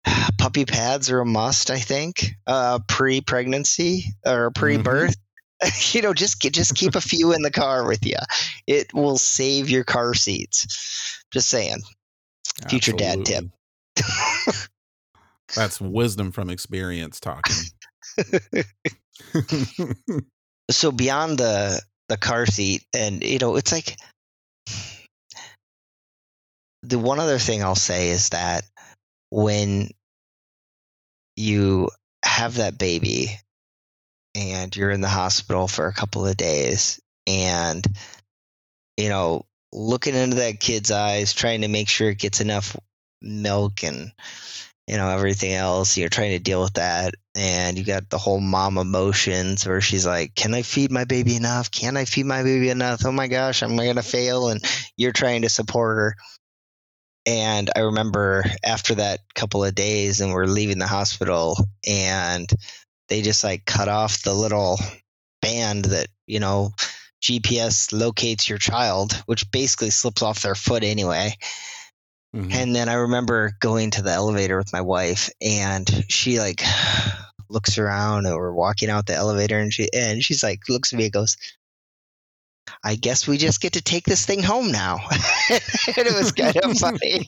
puppy 0.37 0.65
pads 0.65 1.11
are 1.11 1.19
a 1.19 1.25
must, 1.25 1.69
I 1.69 1.79
think, 1.79 2.35
uh, 2.47 2.79
pre 2.87 3.21
pregnancy 3.21 4.05
or 4.25 4.51
pre 4.51 4.77
birth. 4.77 5.11
Mm-hmm. 5.11 5.32
you 5.91 6.01
know, 6.01 6.13
just 6.13 6.41
just 6.41 6.75
keep 6.75 6.95
a 6.95 7.01
few 7.01 7.33
in 7.33 7.41
the 7.41 7.51
car 7.51 7.87
with 7.87 8.05
you. 8.05 8.17
It 8.67 8.93
will 8.93 9.17
save 9.17 9.69
your 9.69 9.83
car 9.83 10.13
seats. 10.13 11.21
Just 11.31 11.49
saying. 11.49 11.81
Future 12.69 12.93
Absolutely. 12.93 13.23
dad 13.23 13.51
tip. 13.95 14.65
That's 15.55 15.81
wisdom 15.81 16.31
from 16.31 16.49
experience 16.49 17.19
talking. 17.19 17.55
so 20.71 20.91
beyond 20.91 21.37
the 21.37 21.81
the 22.09 22.17
car 22.17 22.45
seat 22.45 22.83
and 22.93 23.23
you 23.23 23.39
know, 23.39 23.55
it's 23.55 23.71
like 23.71 23.97
the 26.83 26.99
one 26.99 27.19
other 27.19 27.39
thing 27.39 27.63
I'll 27.63 27.75
say 27.75 28.09
is 28.09 28.29
that 28.29 28.65
when 29.29 29.89
you 31.35 31.89
have 32.23 32.55
that 32.55 32.77
baby 32.77 33.39
and 34.35 34.75
you're 34.75 34.91
in 34.91 35.01
the 35.01 35.07
hospital 35.07 35.67
for 35.67 35.87
a 35.87 35.93
couple 35.93 36.25
of 36.25 36.37
days 36.37 36.99
and 37.27 37.85
you 38.97 39.09
know 39.09 39.45
looking 39.71 40.15
into 40.15 40.37
that 40.37 40.59
kid's 40.59 40.91
eyes 40.91 41.33
trying 41.33 41.61
to 41.61 41.67
make 41.67 41.89
sure 41.89 42.09
it 42.09 42.19
gets 42.19 42.41
enough 42.41 42.75
milk 43.21 43.83
and 43.83 44.11
you 44.87 44.97
know 44.97 45.09
everything 45.09 45.53
else 45.53 45.97
you're 45.97 46.09
trying 46.09 46.31
to 46.31 46.39
deal 46.39 46.61
with 46.61 46.73
that 46.73 47.15
and 47.35 47.77
you 47.77 47.83
got 47.83 48.09
the 48.09 48.17
whole 48.17 48.39
mom 48.39 48.77
emotions 48.77 49.65
where 49.65 49.81
she's 49.81 50.05
like 50.05 50.35
can 50.35 50.53
i 50.53 50.61
feed 50.61 50.91
my 50.91 51.05
baby 51.05 51.35
enough? 51.35 51.71
Can 51.71 51.97
i 51.97 52.05
feed 52.05 52.25
my 52.25 52.43
baby 52.43 52.69
enough? 52.69 53.05
Oh 53.05 53.11
my 53.11 53.27
gosh 53.27 53.63
i'm 53.63 53.75
going 53.75 53.95
to 53.95 54.03
fail? 54.03 54.49
And 54.49 54.63
you're 54.97 55.13
trying 55.13 55.43
to 55.43 55.49
support 55.49 55.97
her. 55.97 56.15
And 57.25 57.69
i 57.75 57.79
remember 57.79 58.43
after 58.63 58.95
that 58.95 59.21
couple 59.33 59.63
of 59.63 59.73
days 59.73 60.19
and 60.21 60.33
we're 60.33 60.45
leaving 60.45 60.79
the 60.79 60.87
hospital 60.87 61.57
and 61.87 62.51
they 63.13 63.21
just 63.21 63.43
like 63.43 63.63
cut 63.63 63.87
off 63.87 64.23
the 64.23 64.33
little 64.33 64.79
band 65.39 65.85
that 65.85 66.07
you 66.25 66.39
know 66.39 66.71
GPS 67.21 67.93
locates 67.93 68.49
your 68.49 68.57
child, 68.57 69.13
which 69.27 69.51
basically 69.51 69.91
slips 69.91 70.23
off 70.23 70.41
their 70.41 70.55
foot 70.55 70.83
anyway. 70.83 71.35
Mm-hmm. 72.35 72.51
And 72.51 72.75
then 72.75 72.89
I 72.89 72.95
remember 72.95 73.51
going 73.59 73.91
to 73.91 74.01
the 74.01 74.09
elevator 74.09 74.57
with 74.57 74.73
my 74.73 74.81
wife, 74.81 75.29
and 75.39 75.87
she 76.09 76.39
like 76.39 76.63
looks 77.51 77.77
around, 77.77 78.25
and 78.25 78.35
we're 78.35 78.51
walking 78.51 78.89
out 78.89 79.05
the 79.05 79.13
elevator, 79.13 79.59
and 79.59 79.71
she 79.71 79.89
and 79.93 80.23
she's 80.23 80.41
like 80.41 80.61
looks 80.67 80.91
at 80.91 80.97
me 80.97 81.03
and 81.03 81.13
goes, 81.13 81.37
"I 82.83 82.95
guess 82.95 83.27
we 83.27 83.37
just 83.37 83.61
get 83.61 83.73
to 83.73 83.81
take 83.83 84.05
this 84.05 84.25
thing 84.25 84.41
home 84.41 84.71
now." 84.71 84.97
and 85.51 85.61
it 85.97 86.15
was 86.15 86.31
kind 86.31 86.57
of 86.57 86.75
funny. 86.79 87.27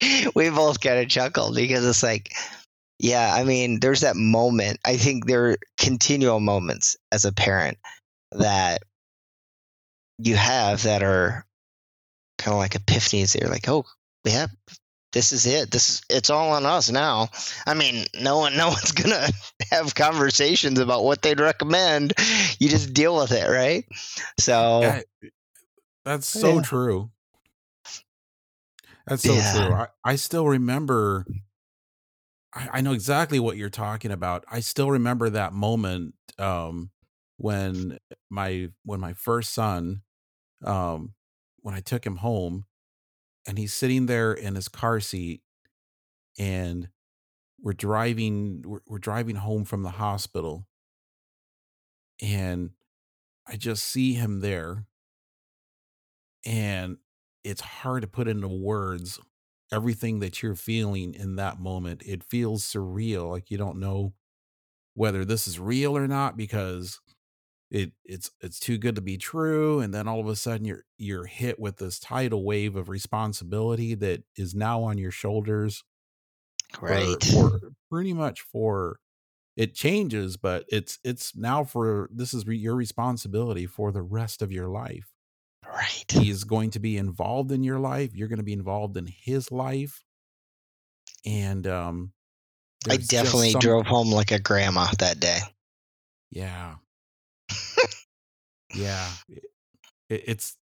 we 0.34 0.48
both 0.48 0.80
kind 0.80 1.00
of 1.00 1.10
chuckled 1.10 1.56
because 1.56 1.86
it's 1.86 2.02
like 2.02 2.32
yeah, 3.02 3.34
I 3.34 3.42
mean, 3.42 3.80
there's 3.80 4.02
that 4.02 4.14
moment. 4.14 4.78
I 4.84 4.96
think 4.96 5.26
there 5.26 5.50
are 5.50 5.56
continual 5.76 6.38
moments 6.38 6.96
as 7.10 7.24
a 7.24 7.32
parent 7.32 7.78
that 8.30 8.84
you 10.18 10.36
have 10.36 10.84
that 10.84 11.02
are 11.02 11.44
kind 12.38 12.54
of 12.54 12.58
like 12.58 12.74
epiphanies. 12.74 13.36
They're 13.36 13.50
like, 13.50 13.68
oh, 13.68 13.84
yeah, 14.24 14.46
this 15.12 15.32
is 15.32 15.46
it. 15.46 15.72
This 15.72 15.90
is 15.90 16.02
it's 16.08 16.30
all 16.30 16.52
on 16.52 16.64
us 16.64 16.92
now. 16.92 17.30
I 17.66 17.74
mean, 17.74 18.06
no 18.20 18.38
one, 18.38 18.56
no 18.56 18.68
one's 18.68 18.92
gonna 18.92 19.28
have 19.72 19.96
conversations 19.96 20.78
about 20.78 21.02
what 21.02 21.22
they'd 21.22 21.40
recommend. 21.40 22.14
You 22.60 22.68
just 22.68 22.94
deal 22.94 23.16
with 23.16 23.32
it, 23.32 23.50
right? 23.50 23.84
So 24.38 24.80
yeah, 24.82 25.00
that's 26.04 26.28
so 26.28 26.54
yeah. 26.54 26.62
true. 26.62 27.10
That's 29.08 29.24
so 29.24 29.34
yeah. 29.34 29.52
true. 29.54 29.74
I, 29.74 29.86
I 30.04 30.14
still 30.14 30.46
remember 30.46 31.26
I, 32.54 32.68
I 32.74 32.80
know 32.80 32.92
exactly 32.92 33.40
what 33.40 33.56
you're 33.56 33.70
talking 33.70 34.10
about. 34.10 34.44
I 34.50 34.60
still 34.60 34.90
remember 34.90 35.30
that 35.30 35.52
moment 35.52 36.14
um, 36.38 36.90
when 37.36 37.98
my 38.30 38.68
when 38.84 39.00
my 39.00 39.14
first 39.14 39.52
son 39.52 40.02
um, 40.64 41.14
when 41.60 41.74
I 41.74 41.80
took 41.80 42.06
him 42.06 42.16
home 42.16 42.66
and 43.46 43.58
he's 43.58 43.72
sitting 43.72 44.06
there 44.06 44.32
in 44.32 44.54
his 44.54 44.68
car 44.68 45.00
seat 45.00 45.42
and 46.38 46.88
we're 47.60 47.72
driving 47.72 48.62
we're, 48.66 48.80
we're 48.86 48.98
driving 48.98 49.36
home 49.36 49.64
from 49.64 49.82
the 49.82 49.90
hospital 49.90 50.66
and 52.20 52.70
I 53.46 53.56
just 53.56 53.84
see 53.84 54.14
him 54.14 54.40
there 54.40 54.86
and 56.44 56.98
it's 57.44 57.60
hard 57.60 58.02
to 58.02 58.08
put 58.08 58.28
into 58.28 58.48
words 58.48 59.18
everything 59.72 60.20
that 60.20 60.42
you're 60.42 60.56
feeling 60.56 61.14
in 61.14 61.36
that 61.36 61.60
moment. 61.60 62.02
It 62.06 62.24
feels 62.24 62.64
surreal, 62.64 63.30
like 63.30 63.50
you 63.50 63.58
don't 63.58 63.80
know 63.80 64.14
whether 64.94 65.24
this 65.24 65.48
is 65.48 65.60
real 65.60 65.96
or 65.96 66.08
not 66.08 66.36
because 66.36 67.00
it 67.70 67.92
it's 68.04 68.30
it's 68.40 68.60
too 68.60 68.78
good 68.78 68.96
to 68.96 69.02
be 69.02 69.18
true 69.18 69.80
and 69.80 69.94
then 69.94 70.08
all 70.08 70.20
of 70.20 70.28
a 70.28 70.36
sudden 70.36 70.66
you're 70.66 70.84
you're 70.98 71.26
hit 71.26 71.58
with 71.58 71.78
this 71.78 71.98
tidal 72.00 72.44
wave 72.44 72.76
of 72.76 72.88
responsibility 72.88 73.94
that 73.94 74.24
is 74.36 74.54
now 74.54 74.82
on 74.82 74.98
your 74.98 75.10
shoulders 75.10 75.84
right 76.86 77.20
for, 77.22 77.50
for 77.60 77.70
pretty 77.90 78.12
much 78.12 78.40
for 78.40 78.98
it 79.56 79.74
changes, 79.74 80.36
but 80.36 80.64
it's 80.68 80.98
it's 81.04 81.36
now 81.36 81.64
for 81.64 82.10
this 82.12 82.34
is 82.34 82.46
re- 82.46 82.56
your 82.56 82.76
responsibility 82.76 83.66
for 83.66 83.92
the 83.92 84.02
rest 84.02 84.42
of 84.42 84.52
your 84.52 84.68
life. 84.68 85.11
Right. 85.72 86.04
He 86.10 86.30
is 86.30 86.44
going 86.44 86.70
to 86.70 86.80
be 86.80 86.98
involved 86.98 87.50
in 87.50 87.62
your 87.64 87.78
life. 87.78 88.14
You're 88.14 88.28
going 88.28 88.38
to 88.38 88.44
be 88.44 88.52
involved 88.52 88.96
in 88.96 89.06
his 89.06 89.50
life, 89.50 90.04
and 91.24 91.66
um, 91.66 92.12
I 92.88 92.96
definitely 92.98 93.50
some- 93.50 93.60
drove 93.60 93.86
home 93.86 94.10
like 94.10 94.32
a 94.32 94.38
grandma 94.38 94.86
that 94.98 95.18
day. 95.18 95.38
Yeah. 96.30 96.76
yeah. 98.74 99.08
It, 99.28 100.22
it's 100.26 100.56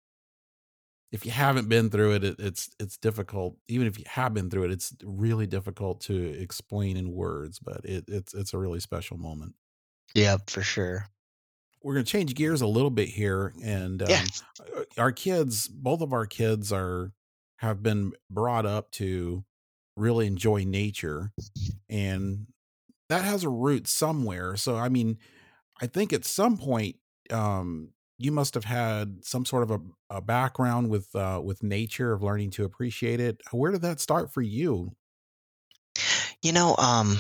if 1.12 1.26
you 1.26 1.32
haven't 1.32 1.70
been 1.70 1.90
through 1.90 2.14
it, 2.14 2.24
it, 2.24 2.36
it's 2.40 2.70
it's 2.80 2.98
difficult. 2.98 3.58
Even 3.68 3.88
if 3.88 3.98
you 3.98 4.06
have 4.08 4.34
been 4.34 4.50
through 4.50 4.66
it, 4.66 4.72
it's 4.72 4.94
really 5.04 5.48
difficult 5.48 6.02
to 6.02 6.16
explain 6.40 6.98
in 6.98 7.12
words. 7.12 7.60
But 7.60 7.86
it, 7.86 8.06
it's 8.08 8.34
it's 8.34 8.54
a 8.54 8.58
really 8.58 8.80
special 8.80 9.18
moment. 9.18 9.56
Yeah, 10.14 10.38
for 10.48 10.62
sure. 10.62 11.08
We're 11.82 11.94
going 11.94 12.06
to 12.06 12.12
change 12.12 12.36
gears 12.36 12.62
a 12.62 12.68
little 12.68 12.90
bit 12.90 13.10
here, 13.10 13.54
and 13.64 14.02
um, 14.02 14.10
Yeah. 14.14 14.24
our 14.98 15.12
kids, 15.12 15.68
both 15.68 16.02
of 16.02 16.14
our 16.14 16.26
kids, 16.26 16.72
are 16.72 17.14
have 17.58 17.82
been 17.84 18.14
brought 18.30 18.66
up 18.66 18.92
to 18.92 19.46
really 19.96 20.28
enjoy 20.28 20.64
nature, 20.64 21.34
and 21.90 22.48
that 23.10 23.26
has 23.26 23.44
a 23.44 23.50
root 23.50 23.88
somewhere. 23.88 24.58
So, 24.58 24.78
I 24.78 24.90
mean, 24.90 25.20
I 25.82 25.88
think 25.88 26.14
at 26.14 26.26
some 26.26 26.58
point, 26.58 26.98
um, 27.32 27.94
you 28.18 28.32
must 28.32 28.56
have 28.56 28.66
had 28.66 29.24
some 29.26 29.46
sort 29.46 29.64
of 29.64 29.72
a, 29.72 29.80
a 30.18 30.22
background 30.22 30.90
with 30.90 31.16
uh, 31.16 31.42
with 31.44 31.64
nature 31.64 32.14
of 32.14 32.24
learning 32.24 32.52
to 32.52 32.66
appreciate 32.66 33.20
it. 33.20 33.42
Where 33.52 33.72
did 33.72 33.82
that 33.84 34.00
start 34.00 34.34
for 34.34 34.42
you? 34.42 34.96
You 36.42 36.52
know, 36.52 36.76
um, 36.78 37.18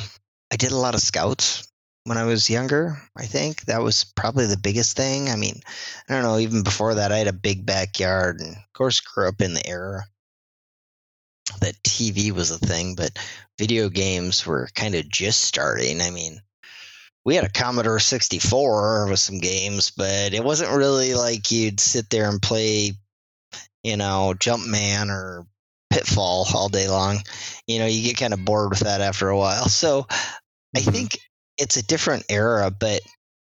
I 0.51 0.55
did 0.55 0.71
a 0.71 0.77
lot 0.77 0.95
of 0.95 1.01
scouts 1.01 1.67
when 2.07 2.17
I 2.17 2.23
was 2.23 2.49
younger. 2.49 2.97
I 3.17 3.25
think 3.25 3.65
that 3.65 3.81
was 3.81 4.05
probably 4.15 4.45
the 4.45 4.57
biggest 4.57 4.95
thing. 4.95 5.29
I 5.29 5.35
mean, 5.35 5.61
I 6.09 6.13
don't 6.13 6.23
know. 6.23 6.39
Even 6.39 6.63
before 6.63 6.95
that, 6.95 7.11
I 7.11 7.17
had 7.17 7.27
a 7.27 7.33
big 7.33 7.65
backyard, 7.65 8.39
and 8.39 8.55
of 8.55 8.73
course, 8.73 9.01
grew 9.01 9.27
up 9.27 9.41
in 9.41 9.53
the 9.53 9.67
era 9.67 10.05
that 11.61 11.81
TV 11.83 12.31
was 12.31 12.51
a 12.51 12.57
thing, 12.57 12.95
but 12.95 13.17
video 13.57 13.89
games 13.89 14.45
were 14.45 14.69
kind 14.73 14.95
of 14.95 15.09
just 15.09 15.41
starting. 15.41 16.01
I 16.01 16.09
mean, 16.11 16.41
we 17.25 17.35
had 17.35 17.43
a 17.43 17.49
Commodore 17.49 17.99
64 17.99 19.07
with 19.09 19.19
some 19.19 19.39
games, 19.39 19.91
but 19.91 20.33
it 20.33 20.43
wasn't 20.43 20.75
really 20.75 21.13
like 21.13 21.51
you'd 21.51 21.79
sit 21.79 22.09
there 22.09 22.29
and 22.29 22.41
play, 22.41 22.93
you 23.83 23.97
know, 23.97 24.33
Jumpman 24.37 25.09
or 25.09 25.45
Pitfall 25.89 26.47
all 26.53 26.69
day 26.69 26.87
long. 26.87 27.19
You 27.65 27.79
know, 27.79 27.85
you 27.85 28.03
get 28.03 28.17
kind 28.17 28.33
of 28.33 28.45
bored 28.45 28.69
with 28.69 28.79
that 28.79 29.01
after 29.01 29.29
a 29.29 29.37
while. 29.37 29.67
So 29.67 30.05
I 30.75 30.79
Mhm. 30.79 30.91
think 30.91 31.19
it's 31.57 31.77
a 31.77 31.85
different 31.85 32.25
era, 32.29 32.71
but 32.71 33.01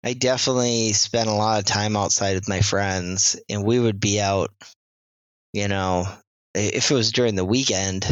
I 0.05 0.13
definitely 0.13 0.93
spent 0.93 1.29
a 1.29 1.33
lot 1.33 1.59
of 1.59 1.65
time 1.65 1.97
outside 1.97 2.35
with 2.35 2.49
my 2.49 2.61
friends, 2.61 3.41
and 3.49 3.65
we 3.65 3.79
would 3.79 4.01
be 4.01 4.21
out, 4.21 4.51
you 5.53 5.69
know, 5.69 6.07
if 6.55 6.91
it 6.91 6.95
was 6.95 7.13
during 7.13 7.35
the 7.35 7.45
weekend, 7.45 8.07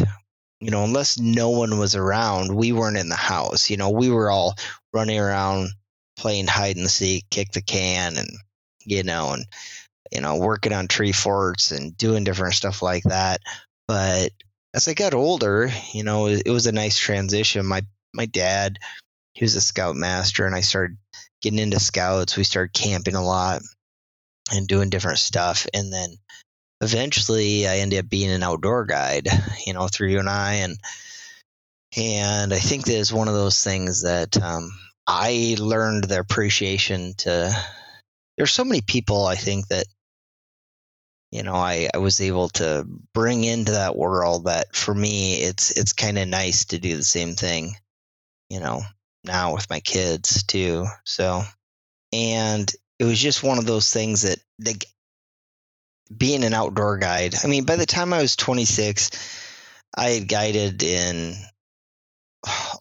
you 0.59 0.71
know, 0.71 0.83
unless 0.83 1.19
no 1.19 1.49
one 1.49 1.77
was 1.77 1.95
around, 1.95 2.55
we 2.55 2.71
weren't 2.71 2.97
in 2.97 3.09
the 3.09 3.15
house. 3.15 3.69
You 3.69 3.77
know, 3.77 3.91
we 3.91 4.09
were 4.09 4.31
all 4.31 4.55
running 4.93 5.19
around 5.19 5.69
playing 6.17 6.47
hide 6.47 6.77
and 6.77 6.89
seek, 6.89 7.29
kick 7.29 7.51
the 7.51 7.61
can, 7.61 8.17
and, 8.17 8.29
you 8.85 9.03
know, 9.03 9.33
and, 9.33 9.45
you 10.11 10.21
know, 10.21 10.37
working 10.37 10.73
on 10.73 10.87
tree 10.87 11.11
forts 11.11 11.71
and 11.71 11.97
doing 11.97 12.23
different 12.23 12.55
stuff 12.55 12.81
like 12.81 13.03
that. 13.03 13.41
But 13.87 14.31
as 14.73 14.87
I 14.87 14.93
got 14.93 15.13
older, 15.13 15.69
you 15.91 16.03
know, 16.03 16.27
it, 16.27 16.49
was 16.49 16.65
a 16.65 16.71
nice 16.71 16.97
transition. 16.97 17.65
My 17.65 17.83
my 18.13 18.25
dad, 18.25 18.79
he 19.33 19.43
was 19.43 19.55
a 19.55 19.61
scout 19.61 19.95
master, 19.95 20.45
and 20.45 20.55
I 20.55 20.61
started 20.61 20.97
getting 21.41 21.59
into 21.59 21.79
scouts. 21.79 22.37
We 22.37 22.43
started 22.43 22.73
camping 22.73 23.15
a 23.15 23.23
lot 23.23 23.61
and 24.51 24.67
doing 24.67 24.89
different 24.89 25.19
stuff, 25.19 25.67
and 25.73 25.91
then 25.91 26.17
eventually 26.81 27.67
I 27.67 27.77
ended 27.77 27.99
up 27.99 28.09
being 28.09 28.31
an 28.31 28.43
outdoor 28.43 28.85
guide, 28.85 29.27
you 29.65 29.73
know, 29.73 29.87
through 29.87 30.09
you 30.09 30.19
and 30.19 30.29
I, 30.29 30.53
and 30.55 30.77
and 31.95 32.53
I 32.53 32.59
think 32.59 32.85
that 32.85 32.95
is 32.95 33.13
one 33.13 33.27
of 33.27 33.35
those 33.35 33.63
things 33.63 34.03
that 34.03 34.41
um, 34.41 34.71
I 35.07 35.55
learned 35.59 36.05
the 36.05 36.19
appreciation 36.19 37.13
to. 37.19 37.53
There's 38.37 38.51
so 38.51 38.65
many 38.65 38.81
people 38.81 39.27
I 39.27 39.35
think 39.35 39.67
that 39.67 39.85
you 41.31 41.41
know 41.41 41.55
I, 41.55 41.89
I 41.93 41.97
was 41.97 42.21
able 42.21 42.49
to 42.49 42.85
bring 43.13 43.43
into 43.43 43.73
that 43.73 43.95
world 43.95 44.45
that 44.45 44.75
for 44.75 44.93
me 44.93 45.41
it's 45.41 45.71
it's 45.71 45.93
kind 45.93 46.17
of 46.19 46.27
nice 46.27 46.65
to 46.65 46.79
do 46.79 46.95
the 46.95 47.03
same 47.03 47.33
thing 47.33 47.75
you 48.49 48.59
know 48.59 48.81
now 49.23 49.53
with 49.53 49.69
my 49.69 49.79
kids 49.79 50.43
too 50.43 50.85
so 51.05 51.41
and 52.11 52.71
it 52.99 53.05
was 53.05 53.19
just 53.19 53.43
one 53.43 53.57
of 53.57 53.65
those 53.65 53.91
things 53.91 54.23
that 54.23 54.39
the 54.59 54.81
being 56.15 56.43
an 56.43 56.53
outdoor 56.53 56.97
guide 56.97 57.33
i 57.43 57.47
mean 57.47 57.63
by 57.63 57.75
the 57.75 57.85
time 57.85 58.13
i 58.13 58.21
was 58.21 58.35
26 58.35 59.11
i 59.97 60.09
had 60.09 60.27
guided 60.27 60.83
in 60.83 61.35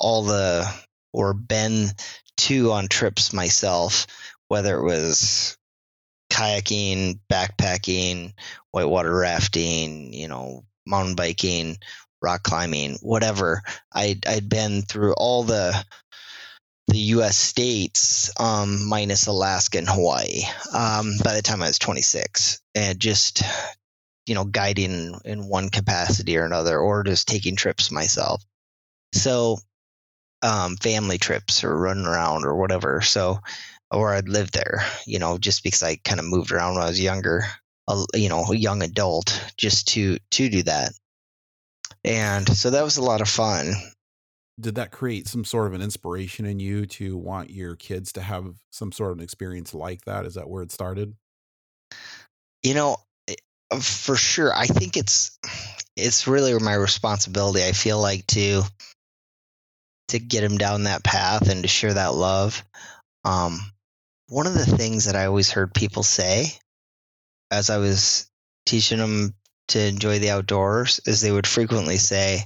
all 0.00 0.22
the 0.24 0.68
or 1.12 1.34
been 1.34 1.88
to 2.36 2.72
on 2.72 2.88
trips 2.88 3.32
myself 3.32 4.06
whether 4.48 4.78
it 4.78 4.84
was 4.84 5.56
kayaking, 6.32 7.20
backpacking, 7.30 8.32
whitewater 8.70 9.14
rafting, 9.14 10.12
you 10.12 10.28
know, 10.28 10.64
mountain 10.86 11.14
biking, 11.14 11.76
rock 12.22 12.42
climbing, 12.42 12.96
whatever. 13.02 13.62
I'd 13.92 14.26
I'd 14.26 14.48
been 14.48 14.82
through 14.82 15.12
all 15.14 15.44
the 15.44 15.84
the 16.88 16.98
U.S. 16.98 17.38
states, 17.38 18.30
um, 18.38 18.86
minus 18.88 19.26
Alaska 19.26 19.78
and 19.78 19.88
Hawaii. 19.88 20.42
Um, 20.74 21.14
by 21.24 21.34
the 21.34 21.42
time 21.42 21.62
I 21.62 21.68
was 21.68 21.78
26, 21.78 22.60
and 22.74 22.98
just 22.98 23.42
you 24.26 24.34
know, 24.34 24.44
guiding 24.44 25.18
in 25.24 25.48
one 25.48 25.68
capacity 25.68 26.36
or 26.36 26.44
another, 26.44 26.78
or 26.78 27.02
just 27.02 27.28
taking 27.28 27.56
trips 27.56 27.90
myself. 27.90 28.42
So, 29.14 29.58
um, 30.42 30.76
family 30.76 31.18
trips 31.18 31.64
or 31.64 31.76
running 31.76 32.06
around 32.06 32.44
or 32.44 32.56
whatever. 32.56 33.00
So, 33.00 33.40
or 33.90 34.14
I'd 34.14 34.28
live 34.28 34.50
there, 34.52 34.84
you 35.06 35.18
know, 35.18 35.38
just 35.38 35.62
because 35.62 35.82
I 35.82 35.96
kind 35.96 36.20
of 36.20 36.26
moved 36.26 36.52
around 36.52 36.74
when 36.74 36.84
I 36.84 36.88
was 36.88 37.00
younger, 37.00 37.44
a, 37.88 38.04
you 38.14 38.28
know, 38.28 38.44
a 38.44 38.56
young 38.56 38.82
adult, 38.82 39.52
just 39.56 39.88
to 39.88 40.18
to 40.32 40.48
do 40.48 40.62
that. 40.64 40.92
And 42.04 42.48
so 42.48 42.70
that 42.70 42.84
was 42.84 42.96
a 42.96 43.04
lot 43.04 43.20
of 43.20 43.28
fun. 43.28 43.74
Did 44.60 44.74
that 44.76 44.92
create 44.92 45.26
some 45.26 45.44
sort 45.44 45.66
of 45.66 45.72
an 45.72 45.82
inspiration 45.82 46.44
in 46.44 46.60
you 46.60 46.86
to 46.86 47.16
want 47.16 47.50
your 47.50 47.74
kids 47.74 48.12
to 48.12 48.22
have 48.22 48.54
some 48.70 48.92
sort 48.92 49.12
of 49.12 49.18
an 49.18 49.24
experience 49.24 49.74
like 49.74 50.04
that? 50.04 50.26
Is 50.26 50.34
that 50.34 50.48
where 50.48 50.62
it 50.62 50.70
started? 50.70 51.14
You 52.62 52.74
know, 52.74 52.96
eh, 53.28 53.34
for 53.80 54.14
sure, 54.14 54.54
I 54.54 54.66
think 54.66 54.96
it's 54.96 55.38
it's 55.96 56.26
really 56.26 56.56
my 56.58 56.74
responsibility. 56.74 57.64
I 57.64 57.72
feel 57.72 58.00
like 58.00 58.26
to 58.28 58.62
to 60.08 60.18
get 60.18 60.42
them 60.42 60.58
down 60.58 60.84
that 60.84 61.02
path 61.02 61.48
and 61.48 61.62
to 61.62 61.68
share 61.68 61.94
that 61.94 62.14
love. 62.14 62.62
Um, 63.24 63.58
one 64.28 64.46
of 64.46 64.54
the 64.54 64.66
things 64.66 65.06
that 65.06 65.16
I 65.16 65.26
always 65.26 65.50
heard 65.50 65.74
people 65.74 66.02
say 66.02 66.46
as 67.50 67.70
I 67.70 67.78
was 67.78 68.30
teaching 68.66 68.98
them 68.98 69.34
to 69.68 69.80
enjoy 69.80 70.18
the 70.18 70.30
outdoors 70.30 71.00
is 71.06 71.20
they 71.20 71.32
would 71.32 71.46
frequently 71.46 71.98
say, 71.98 72.44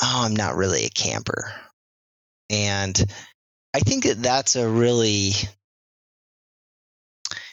"Oh, 0.00 0.22
I'm 0.24 0.36
not 0.36 0.56
really 0.56 0.84
a 0.84 0.90
camper," 0.90 1.52
and 2.50 3.04
I 3.74 3.80
think 3.80 4.04
that 4.04 4.22
that's 4.22 4.56
a 4.56 4.68
really 4.68 5.32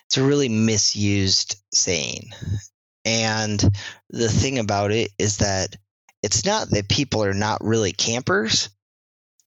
it's 0.10 0.18
a 0.18 0.24
really 0.24 0.50
misused 0.50 1.56
saying. 1.74 2.32
And 3.06 3.64
the 4.10 4.30
thing 4.30 4.60
about 4.60 4.92
it 4.92 5.12
is 5.20 5.38
that 5.38 5.76
it's 6.24 6.46
not 6.46 6.70
that 6.72 6.90
people 6.90 7.24
are 7.24 7.34
not 7.34 7.64
really 7.64 7.92
campers. 7.92 8.70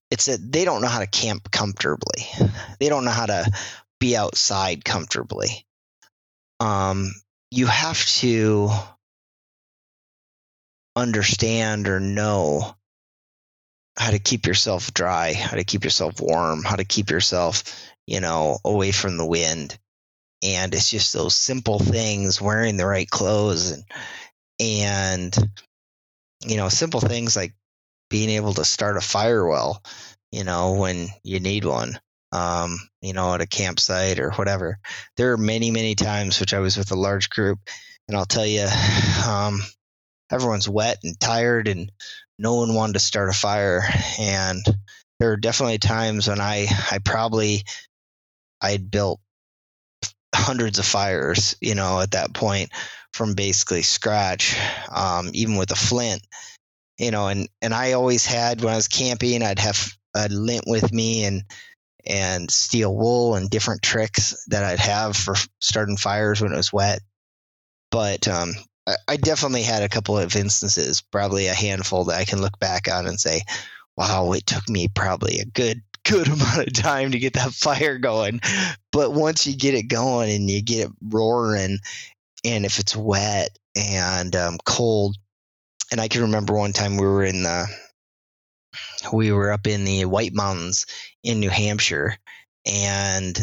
It's 0.09 0.25
that 0.27 0.51
they 0.51 0.63
don't 0.63 0.81
know 0.81 0.87
how 0.87 0.99
to 0.99 1.07
camp 1.07 1.51
comfortably. 1.51 2.25
They 2.79 2.89
don't 2.89 3.05
know 3.05 3.11
how 3.11 3.25
to 3.25 3.45
be 3.99 4.15
outside 4.15 4.85
comfortably. 4.85 5.65
Um, 6.59 7.11
you 7.51 7.67
have 7.67 8.05
to 8.05 8.69
understand 10.95 11.87
or 11.87 11.99
know 11.99 12.75
how 13.97 14.11
to 14.11 14.19
keep 14.19 14.45
yourself 14.45 14.93
dry, 14.93 15.33
how 15.33 15.55
to 15.55 15.63
keep 15.63 15.83
yourself 15.83 16.19
warm, 16.19 16.63
how 16.63 16.75
to 16.75 16.85
keep 16.85 17.09
yourself, 17.09 17.63
you 18.07 18.19
know, 18.19 18.57
away 18.65 18.91
from 18.91 19.17
the 19.17 19.25
wind. 19.25 19.77
And 20.41 20.73
it's 20.73 20.89
just 20.89 21.13
those 21.13 21.35
simple 21.35 21.79
things, 21.79 22.41
wearing 22.41 22.75
the 22.75 22.85
right 22.85 23.09
clothes 23.09 23.71
and 23.71 23.83
and 24.59 25.49
you 26.45 26.57
know, 26.57 26.69
simple 26.69 26.99
things 26.99 27.35
like 27.35 27.53
being 28.09 28.29
able 28.29 28.53
to 28.53 28.65
start 28.65 28.97
a 28.97 29.01
fire 29.01 29.45
well, 29.47 29.81
you 30.31 30.43
know, 30.43 30.73
when 30.73 31.07
you 31.23 31.39
need 31.39 31.65
one. 31.65 31.99
Um, 32.31 32.79
you 32.99 33.13
know, 33.13 33.35
at 33.35 33.41
a 33.41 33.47
campsite 33.47 34.17
or 34.19 34.31
whatever. 34.31 34.79
There 35.17 35.33
are 35.33 35.37
many, 35.37 35.69
many 35.69 35.93
times 35.93 36.39
which 36.39 36.55
I 36.55 36.59
was 36.59 36.77
with 36.77 36.91
a 36.91 36.95
large 36.95 37.29
group, 37.29 37.59
and 38.07 38.17
I'll 38.17 38.25
tell 38.25 38.45
you, 38.45 38.67
um, 39.27 39.61
everyone's 40.31 40.67
wet 40.67 40.97
and 41.03 41.19
tired, 41.19 41.67
and 41.67 41.91
no 42.39 42.55
one 42.55 42.73
wanted 42.73 42.93
to 42.93 42.99
start 42.99 43.29
a 43.29 43.33
fire. 43.33 43.83
And 44.19 44.63
there 45.19 45.31
are 45.31 45.37
definitely 45.37 45.77
times 45.77 46.27
when 46.27 46.41
I 46.41 46.67
I 46.91 46.99
probably 46.99 47.63
I'd 48.61 48.89
built 48.89 49.19
hundreds 50.33 50.79
of 50.79 50.85
fires, 50.85 51.55
you 51.61 51.75
know, 51.75 51.99
at 51.99 52.11
that 52.11 52.33
point 52.33 52.71
from 53.13 53.35
basically 53.35 53.83
scratch, 53.83 54.57
um, 54.93 55.29
even 55.33 55.55
with 55.55 55.71
a 55.71 55.75
flint, 55.75 56.25
you 56.97 57.11
know, 57.11 57.27
and 57.27 57.47
and 57.61 57.73
I 57.73 57.93
always 57.93 58.25
had 58.25 58.61
when 58.61 58.73
I 58.73 58.77
was 58.77 58.87
camping, 58.87 59.43
I'd 59.43 59.59
have 59.59 59.93
a 60.15 60.27
lint 60.29 60.65
with 60.67 60.91
me 60.91 61.25
and 61.25 61.43
and 62.05 62.51
steel 62.51 62.93
wool 62.93 63.35
and 63.35 63.49
different 63.49 63.81
tricks 63.81 64.45
that 64.47 64.63
I'd 64.63 64.79
have 64.79 65.15
for 65.15 65.35
starting 65.59 65.97
fires 65.97 66.41
when 66.41 66.51
it 66.51 66.57
was 66.57 66.73
wet. 66.73 67.01
But 67.91 68.27
um, 68.27 68.53
I, 69.07 69.17
definitely 69.17 69.63
had 69.63 69.83
a 69.83 69.89
couple 69.89 70.17
of 70.17 70.35
instances, 70.35 71.01
probably 71.01 71.47
a 71.47 71.53
handful 71.53 72.05
that 72.05 72.19
I 72.19 72.25
can 72.25 72.41
look 72.41 72.59
back 72.59 72.91
on 72.91 73.07
and 73.07 73.19
say, 73.19 73.43
wow, 73.95 74.33
it 74.33 74.45
took 74.45 74.67
me 74.69 74.87
probably 74.87 75.39
a 75.39 75.45
good 75.45 75.81
good 76.03 76.27
amount 76.27 76.67
of 76.67 76.73
time 76.73 77.11
to 77.11 77.19
get 77.19 77.33
that 77.33 77.53
fire 77.53 77.97
going. 77.97 78.41
But 78.91 79.13
once 79.13 79.47
you 79.47 79.55
get 79.55 79.73
it 79.73 79.83
going 79.83 80.29
and 80.31 80.49
you 80.49 80.61
get 80.61 80.87
it 80.87 80.91
roaring, 81.01 81.79
and 82.43 82.65
if 82.65 82.79
it's 82.79 82.95
wet 82.95 83.57
and 83.75 84.35
um, 84.35 84.57
cold, 84.65 85.15
and 85.91 86.01
I 86.01 86.09
can 86.09 86.23
remember 86.23 86.55
one 86.55 86.73
time 86.73 86.97
we 86.97 87.07
were 87.07 87.23
in 87.23 87.43
the 87.43 87.67
we 89.13 89.31
were 89.31 89.51
up 89.51 89.67
in 89.67 89.85
the 89.85 90.05
White 90.05 90.33
Mountains 90.33 90.85
in 91.23 91.39
New 91.39 91.49
Hampshire, 91.49 92.17
and 92.65 93.37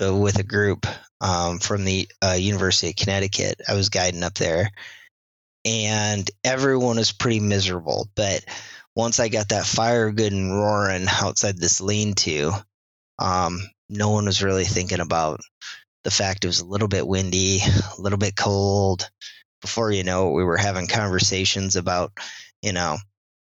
with 0.00 0.38
a 0.38 0.44
group 0.44 0.86
um, 1.20 1.58
from 1.58 1.84
the 1.84 2.08
uh, 2.22 2.36
University 2.38 2.90
of 2.90 2.96
Connecticut. 2.96 3.60
I 3.68 3.74
was 3.74 3.88
guiding 3.88 4.22
up 4.22 4.34
there, 4.34 4.70
and 5.64 6.30
everyone 6.44 6.96
was 6.96 7.12
pretty 7.12 7.40
miserable. 7.40 8.08
But 8.14 8.44
once 8.94 9.20
I 9.20 9.28
got 9.28 9.50
that 9.50 9.66
fire 9.66 10.10
good 10.10 10.32
and 10.32 10.50
roaring 10.50 11.06
outside 11.08 11.58
this 11.58 11.80
lean-to, 11.80 12.52
um, 13.18 13.58
no 13.88 14.10
one 14.10 14.26
was 14.26 14.42
really 14.42 14.64
thinking 14.64 15.00
about 15.00 15.40
the 16.04 16.10
fact 16.10 16.44
it 16.44 16.48
was 16.48 16.60
a 16.60 16.66
little 16.66 16.88
bit 16.88 17.06
windy, 17.06 17.60
a 17.60 18.00
little 18.00 18.18
bit 18.18 18.36
cold. 18.36 19.08
Before 19.60 19.90
you 19.90 20.04
know 20.04 20.30
it, 20.30 20.34
we 20.34 20.44
were 20.44 20.56
having 20.56 20.86
conversations 20.86 21.74
about, 21.74 22.12
you 22.62 22.72
know, 22.72 22.96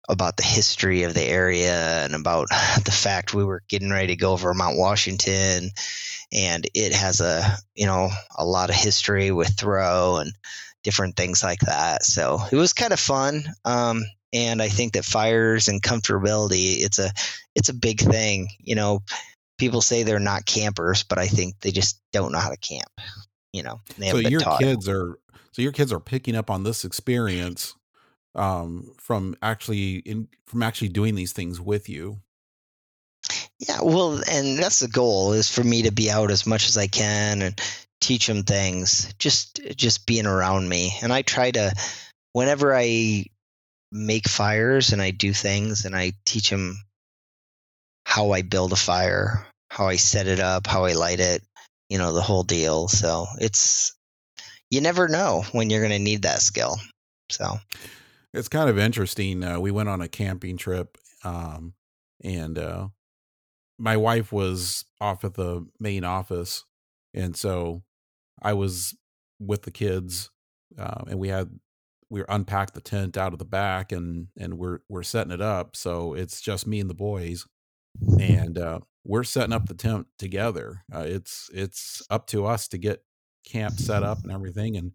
about 0.08 0.36
the 0.36 0.42
history 0.42 1.04
of 1.04 1.14
the 1.14 1.22
area 1.22 2.04
and 2.04 2.14
about 2.14 2.48
the 2.84 2.92
fact 2.92 3.34
we 3.34 3.44
were 3.44 3.62
getting 3.68 3.90
ready 3.90 4.08
to 4.08 4.16
go 4.16 4.32
over 4.32 4.52
Mount 4.54 4.76
Washington. 4.76 5.70
And 6.32 6.68
it 6.74 6.92
has 6.92 7.20
a 7.20 7.56
you 7.74 7.86
know 7.86 8.10
a 8.36 8.44
lot 8.44 8.70
of 8.70 8.76
history 8.76 9.30
with 9.30 9.48
Thoreau 9.48 10.16
and 10.16 10.32
different 10.82 11.16
things 11.16 11.42
like 11.42 11.60
that. 11.60 12.04
So 12.04 12.40
it 12.50 12.56
was 12.56 12.72
kind 12.72 12.92
of 12.92 13.00
fun. 13.00 13.44
Um, 13.64 14.04
and 14.32 14.60
I 14.60 14.68
think 14.68 14.94
that 14.94 15.04
fires 15.04 15.68
and 15.68 15.82
comfortability 15.82 16.82
it's 16.82 16.98
a 16.98 17.10
it's 17.54 17.68
a 17.68 17.74
big 17.74 18.00
thing. 18.00 18.48
You 18.60 18.74
know 18.74 19.02
people 19.58 19.80
say 19.80 20.02
they're 20.02 20.18
not 20.18 20.44
campers 20.44 21.04
but 21.04 21.18
I 21.18 21.28
think 21.28 21.60
they 21.60 21.70
just 21.70 22.00
don't 22.12 22.32
know 22.32 22.40
how 22.40 22.50
to 22.50 22.56
camp 22.56 22.90
you 23.54 23.62
know 23.62 23.80
so 24.00 24.18
your 24.18 24.40
taught. 24.40 24.60
kids 24.60 24.88
are 24.88 25.16
so 25.52 25.62
your 25.62 25.72
kids 25.72 25.92
are 25.92 26.00
picking 26.00 26.34
up 26.34 26.50
on 26.50 26.64
this 26.64 26.84
experience 26.84 27.76
um, 28.34 28.92
from 28.98 29.36
actually 29.42 29.96
in 29.96 30.28
from 30.46 30.62
actually 30.62 30.88
doing 30.88 31.14
these 31.14 31.32
things 31.32 31.60
with 31.60 31.88
you. 31.88 32.20
Yeah, 33.58 33.80
well, 33.82 34.20
and 34.28 34.58
that's 34.58 34.80
the 34.80 34.88
goal 34.88 35.32
is 35.32 35.48
for 35.48 35.64
me 35.64 35.82
to 35.82 35.92
be 35.92 36.10
out 36.10 36.30
as 36.30 36.46
much 36.46 36.68
as 36.68 36.76
I 36.76 36.86
can 36.86 37.42
and 37.42 37.60
teach 38.00 38.26
them 38.26 38.42
things. 38.42 39.12
Just 39.18 39.60
just 39.76 40.06
being 40.06 40.26
around 40.26 40.68
me, 40.68 40.94
and 41.02 41.12
I 41.12 41.22
try 41.22 41.50
to 41.50 41.72
whenever 42.32 42.74
I 42.74 43.26
make 43.92 44.28
fires 44.28 44.92
and 44.92 45.00
I 45.00 45.12
do 45.12 45.32
things 45.32 45.84
and 45.84 45.94
I 45.94 46.12
teach 46.26 46.50
them 46.50 46.76
how 48.04 48.32
I 48.32 48.42
build 48.42 48.72
a 48.72 48.76
fire, 48.76 49.46
how 49.70 49.86
I 49.86 49.96
set 49.96 50.26
it 50.26 50.40
up, 50.40 50.66
how 50.66 50.84
I 50.84 50.92
light 50.92 51.20
it, 51.20 51.42
you 51.88 51.98
know, 51.98 52.12
the 52.12 52.20
whole 52.20 52.42
deal. 52.42 52.88
So 52.88 53.26
it's 53.38 53.94
you 54.70 54.80
never 54.80 55.08
know 55.08 55.44
when 55.52 55.70
you're 55.70 55.80
going 55.80 55.92
to 55.92 55.98
need 55.98 56.22
that 56.22 56.42
skill. 56.42 56.76
So 57.30 57.58
it's 58.34 58.48
kind 58.48 58.68
of 58.68 58.78
interesting. 58.78 59.42
Uh, 59.44 59.60
we 59.60 59.70
went 59.70 59.88
on 59.88 60.00
a 60.00 60.08
camping 60.08 60.56
trip, 60.56 60.98
um, 61.22 61.74
and 62.22 62.58
uh, 62.58 62.88
my 63.78 63.96
wife 63.96 64.32
was 64.32 64.84
off 65.00 65.24
at 65.24 65.34
the 65.34 65.66
main 65.78 66.04
office, 66.04 66.64
and 67.14 67.36
so 67.36 67.82
I 68.42 68.52
was 68.54 68.96
with 69.38 69.62
the 69.62 69.70
kids, 69.70 70.30
uh, 70.78 71.04
and 71.08 71.18
we 71.18 71.28
had 71.28 71.48
we 72.10 72.24
unpacked 72.28 72.74
the 72.74 72.80
tent 72.80 73.16
out 73.16 73.32
of 73.32 73.38
the 73.38 73.44
back, 73.44 73.92
and 73.92 74.28
and 74.36 74.58
we're 74.58 74.80
we're 74.88 75.04
setting 75.04 75.32
it 75.32 75.40
up. 75.40 75.76
So 75.76 76.14
it's 76.14 76.40
just 76.40 76.66
me 76.66 76.80
and 76.80 76.90
the 76.90 76.94
boys, 76.94 77.46
and 78.20 78.58
uh, 78.58 78.80
we're 79.04 79.24
setting 79.24 79.52
up 79.52 79.66
the 79.66 79.74
tent 79.74 80.08
together. 80.18 80.82
Uh, 80.92 81.04
it's 81.06 81.48
it's 81.54 82.02
up 82.10 82.26
to 82.28 82.46
us 82.46 82.66
to 82.68 82.78
get 82.78 83.04
camp 83.46 83.78
set 83.78 84.02
up 84.02 84.22
and 84.24 84.32
everything, 84.32 84.76
and 84.76 84.92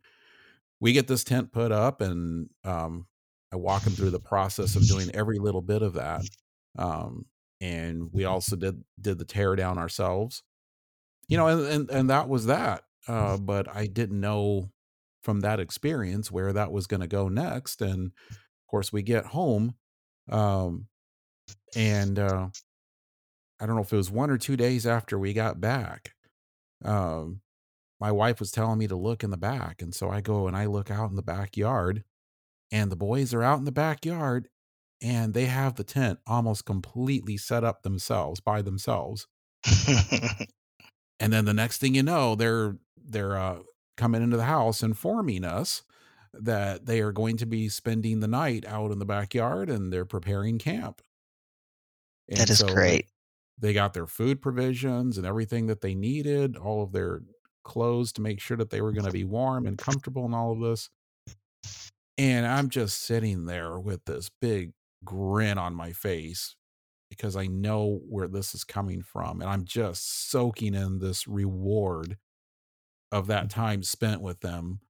we 0.81 0.93
get 0.93 1.07
this 1.07 1.23
tent 1.23 1.51
put 1.51 1.71
up 1.71 2.01
and 2.01 2.49
um, 2.63 3.07
I 3.51 3.55
walk 3.55 3.83
them 3.83 3.93
through 3.93 4.11
the 4.11 4.19
process 4.19 4.75
of 4.75 4.87
doing 4.87 5.09
every 5.13 5.39
little 5.39 5.61
bit 5.61 5.81
of 5.81 5.93
that. 5.93 6.21
Um, 6.77 7.25
and 7.61 8.09
we 8.13 8.25
also 8.25 8.55
did 8.55 8.83
did 8.99 9.17
the 9.17 9.25
tear 9.25 9.55
down 9.55 9.77
ourselves. 9.77 10.43
You 11.27 11.37
know, 11.37 11.47
and 11.47 11.65
and, 11.65 11.89
and 11.89 12.09
that 12.09 12.29
was 12.29 12.45
that. 12.45 12.83
Uh, 13.07 13.37
but 13.37 13.67
I 13.73 13.87
didn't 13.87 14.19
know 14.19 14.69
from 15.23 15.41
that 15.41 15.59
experience 15.59 16.31
where 16.31 16.53
that 16.53 16.71
was 16.71 16.87
going 16.87 17.01
to 17.01 17.07
go 17.07 17.27
next. 17.27 17.81
And 17.81 18.11
of 18.29 18.67
course, 18.69 18.93
we 18.93 19.01
get 19.01 19.25
home, 19.25 19.75
um, 20.31 20.87
and 21.75 22.19
uh, 22.19 22.47
I 23.59 23.65
don't 23.65 23.75
know 23.75 23.81
if 23.81 23.91
it 23.91 23.97
was 23.97 24.11
one 24.11 24.29
or 24.29 24.37
two 24.37 24.55
days 24.55 24.85
after 24.85 25.17
we 25.17 25.33
got 25.33 25.59
back. 25.59 26.13
Um, 26.85 27.41
my 27.99 28.11
wife 28.11 28.39
was 28.39 28.51
telling 28.51 28.77
me 28.79 28.87
to 28.87 28.95
look 28.95 29.23
in 29.23 29.31
the 29.31 29.37
back, 29.37 29.81
and 29.81 29.93
so 29.93 30.09
I 30.09 30.21
go 30.21 30.47
and 30.47 30.55
I 30.55 30.67
look 30.67 30.89
out 30.91 31.09
in 31.09 31.15
the 31.15 31.21
backyard, 31.21 32.03
and 32.71 32.91
the 32.91 32.95
boys 32.95 33.33
are 33.33 33.43
out 33.43 33.59
in 33.59 33.65
the 33.65 33.71
backyard 33.71 34.49
and 35.01 35.33
they 35.33 35.45
have 35.45 35.75
the 35.75 35.83
tent 35.83 36.19
almost 36.27 36.65
completely 36.65 37.37
set 37.37 37.63
up 37.63 37.83
themselves 37.83 38.39
by 38.39 38.61
themselves. 38.61 39.27
and 41.19 41.33
then 41.33 41.45
the 41.45 41.53
next 41.53 41.77
thing 41.77 41.95
you 41.95 42.03
know, 42.03 42.35
they're 42.35 42.77
they're 42.97 43.37
uh, 43.37 43.59
coming 43.97 44.21
into 44.21 44.37
the 44.37 44.43
house 44.45 44.83
informing 44.83 45.43
us 45.43 45.83
that 46.33 46.85
they 46.85 47.01
are 47.01 47.11
going 47.11 47.37
to 47.37 47.45
be 47.45 47.69
spending 47.69 48.19
the 48.19 48.27
night 48.27 48.65
out 48.65 48.91
in 48.91 48.99
the 48.99 49.05
backyard 49.05 49.69
and 49.69 49.91
they're 49.91 50.05
preparing 50.05 50.59
camp. 50.59 51.01
And 52.29 52.39
that 52.39 52.49
is 52.49 52.59
so 52.59 52.67
great. 52.67 53.07
They, 53.57 53.69
they 53.69 53.73
got 53.73 53.93
their 53.93 54.05
food 54.05 54.41
provisions 54.41 55.17
and 55.17 55.25
everything 55.25 55.67
that 55.67 55.81
they 55.81 55.95
needed, 55.95 56.55
all 56.55 56.83
of 56.83 56.91
their 56.91 57.21
clothes 57.63 58.11
to 58.13 58.21
make 58.21 58.39
sure 58.39 58.57
that 58.57 58.69
they 58.69 58.81
were 58.81 58.91
going 58.91 59.05
to 59.05 59.11
be 59.11 59.23
warm 59.23 59.65
and 59.65 59.77
comfortable 59.77 60.25
and 60.25 60.35
all 60.35 60.51
of 60.51 60.59
this. 60.59 60.89
And 62.19 62.45
I'm 62.45 62.67
just 62.67 63.01
sitting 63.01 63.45
there 63.45 63.79
with 63.79 64.03
this 64.03 64.29
big 64.41 64.73
grin 65.05 65.57
on 65.57 65.73
my 65.73 65.93
face 65.93 66.57
because 67.09 67.37
I 67.37 67.47
know 67.47 68.01
where 68.09 68.27
this 68.27 68.53
is 68.53 68.65
coming 68.65 69.01
from. 69.01 69.39
And 69.39 69.49
I'm 69.49 69.63
just 69.63 70.29
soaking 70.29 70.75
in 70.75 70.99
this 70.99 71.29
reward 71.29 72.17
of 73.09 73.27
that 73.27 73.45
mm. 73.45 73.49
time 73.51 73.83
spent 73.83 74.21
with 74.21 74.41
them, 74.41 74.81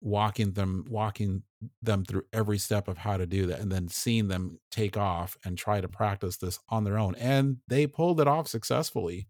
walking 0.00 0.52
them, 0.52 0.84
walking 0.88 1.42
them 1.82 2.04
through 2.04 2.22
every 2.32 2.56
step 2.56 2.86
of 2.86 2.98
how 2.98 3.16
to 3.16 3.26
do 3.26 3.46
that, 3.46 3.58
and 3.58 3.72
then 3.72 3.88
seeing 3.88 4.28
them 4.28 4.60
take 4.70 4.96
off 4.96 5.36
and 5.44 5.58
try 5.58 5.80
to 5.80 5.88
practice 5.88 6.36
this 6.36 6.60
on 6.68 6.84
their 6.84 6.98
own. 6.98 7.16
And 7.16 7.56
they 7.66 7.88
pulled 7.88 8.20
it 8.20 8.28
off 8.28 8.46
successfully. 8.46 9.26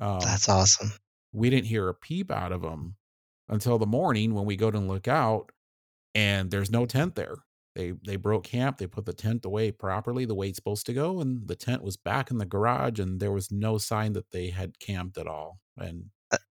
Um, 0.00 0.20
That's 0.20 0.48
awesome. 0.48 0.92
We 1.30 1.50
didn't 1.50 1.66
hear 1.66 1.90
a 1.90 1.94
peep 1.94 2.30
out 2.30 2.52
of 2.52 2.62
them 2.62 2.96
until 3.50 3.78
the 3.78 3.84
morning 3.84 4.32
when 4.32 4.46
we 4.46 4.56
go 4.56 4.70
to 4.70 4.78
look 4.78 5.06
out 5.06 5.52
and 6.14 6.50
there's 6.50 6.70
no 6.70 6.86
tent 6.86 7.14
there. 7.14 7.36
They 7.76 7.92
they 8.04 8.16
broke 8.16 8.44
camp. 8.44 8.78
They 8.78 8.86
put 8.86 9.06
the 9.06 9.12
tent 9.12 9.44
away 9.44 9.70
properly 9.70 10.24
the 10.24 10.34
way 10.34 10.48
it's 10.48 10.56
supposed 10.56 10.86
to 10.86 10.92
go, 10.92 11.20
and 11.20 11.46
the 11.46 11.56
tent 11.56 11.82
was 11.82 11.96
back 11.96 12.30
in 12.30 12.38
the 12.38 12.46
garage, 12.46 12.98
and 12.98 13.20
there 13.20 13.32
was 13.32 13.52
no 13.52 13.78
sign 13.78 14.12
that 14.14 14.30
they 14.32 14.48
had 14.48 14.78
camped 14.80 15.18
at 15.18 15.26
all. 15.26 15.60
And 15.76 16.06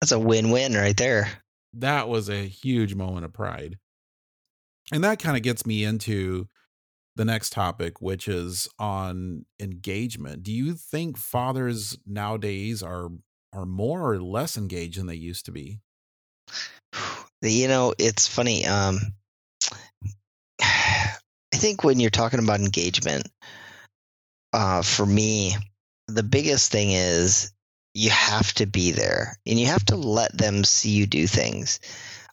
that's 0.01 0.13
a 0.13 0.19
win-win 0.19 0.75
right 0.75 0.97
there. 0.97 1.29
That 1.75 2.09
was 2.09 2.29
a 2.29 2.47
huge 2.47 2.95
moment 2.95 3.25
of 3.25 3.33
pride, 3.33 3.79
and 4.93 5.03
that 5.03 5.19
kind 5.19 5.37
of 5.37 5.43
gets 5.43 5.67
me 5.67 5.85
into 5.85 6.49
the 7.17 7.25
next 7.25 7.51
topic, 7.51 8.01
which 8.01 8.29
is 8.29 8.69
on 8.79 9.45
engagement. 9.61 10.43
Do 10.43 10.53
you 10.53 10.75
think 10.75 11.17
fathers 11.17 11.99
nowadays 12.07 12.83
are 12.83 13.09
are 13.53 13.67
more 13.67 14.09
or 14.09 14.23
less 14.23 14.57
engaged 14.57 14.99
than 14.99 15.07
they 15.07 15.15
used 15.17 15.45
to 15.47 15.53
be? 15.53 15.81
You 17.43 17.69
know, 17.69 17.95
it's 17.99 18.29
funny. 18.29 18.67
Um, 18.67 18.99
I 20.63 21.57
think 21.57 21.85
when 21.85 22.01
you're 22.01 22.11
talking 22.11 22.39
about 22.39 22.61
engagement, 22.61 23.29
uh, 24.53 24.83
for 24.83 25.07
me, 25.07 25.57
the 26.09 26.23
biggest 26.23 26.73
thing 26.73 26.93
is 26.93 27.53
you 27.95 28.11
have 28.11 28.53
to 28.55 28.67
be 28.67 28.93
there 28.93 29.39
and 29.47 29.59
you 29.59 29.67
have 29.67 29.85
to 29.87 29.97
let 29.97 30.37
them 30.37 30.65
see 30.65 30.91
you 30.91 31.07
do 31.07 31.27
things. 31.27 31.81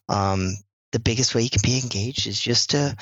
Um, 0.10 0.54
the 0.92 1.00
biggest 1.00 1.36
way 1.36 1.42
you 1.42 1.50
can 1.50 1.62
be 1.64 1.80
engaged 1.80 2.28
is 2.28 2.40
just 2.40 2.72
to 2.72 2.96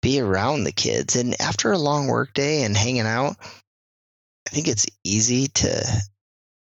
be 0.00 0.20
around 0.20 0.64
the 0.64 0.72
kids. 0.72 1.16
And 1.16 1.40
after 1.40 1.72
a 1.72 1.78
long 1.78 2.08
work 2.08 2.34
day 2.34 2.62
and 2.64 2.76
hanging 2.76 3.06
out, 3.06 3.36
I 4.46 4.50
think 4.50 4.68
it's 4.68 4.86
easy 5.04 5.46
to 5.48 6.02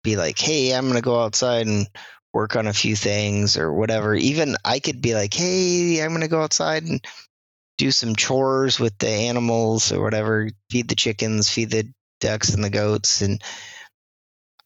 be 0.03 0.15
like, 0.15 0.37
hey, 0.37 0.73
I'm 0.73 0.83
going 0.83 0.95
to 0.95 1.01
go 1.01 1.19
outside 1.19 1.67
and 1.67 1.87
work 2.33 2.55
on 2.55 2.67
a 2.67 2.73
few 2.73 2.95
things 2.95 3.57
or 3.57 3.73
whatever. 3.73 4.13
Even 4.13 4.55
I 4.63 4.79
could 4.79 5.01
be 5.01 5.15
like, 5.15 5.33
hey, 5.33 6.01
I'm 6.01 6.09
going 6.09 6.21
to 6.21 6.27
go 6.27 6.41
outside 6.41 6.83
and 6.83 7.03
do 7.77 7.91
some 7.91 8.15
chores 8.15 8.79
with 8.79 8.97
the 8.97 9.09
animals 9.09 9.91
or 9.91 10.01
whatever, 10.01 10.49
feed 10.69 10.87
the 10.87 10.95
chickens, 10.95 11.49
feed 11.49 11.71
the 11.71 11.87
ducks 12.19 12.53
and 12.53 12.63
the 12.63 12.69
goats. 12.69 13.21
And 13.21 13.41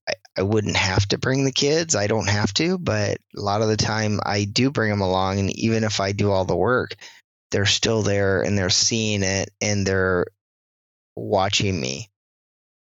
I, 0.07 0.13
I 0.37 0.41
wouldn't 0.43 0.75
have 0.75 1.07
to 1.07 1.17
bring 1.17 1.45
the 1.45 1.51
kids. 1.51 1.95
I 1.95 2.07
don't 2.07 2.29
have 2.29 2.53
to, 2.55 2.77
but 2.77 3.17
a 3.35 3.41
lot 3.41 3.61
of 3.61 3.67
the 3.67 3.77
time 3.77 4.19
I 4.25 4.45
do 4.45 4.69
bring 4.71 4.89
them 4.89 5.01
along. 5.01 5.39
And 5.39 5.49
even 5.57 5.83
if 5.83 5.99
I 5.99 6.11
do 6.11 6.31
all 6.31 6.45
the 6.45 6.55
work, 6.55 6.95
they're 7.51 7.65
still 7.65 8.03
there 8.03 8.41
and 8.41 8.57
they're 8.57 8.69
seeing 8.69 9.23
it 9.23 9.49
and 9.59 9.85
they're 9.85 10.25
watching 11.15 11.79
me. 11.79 12.09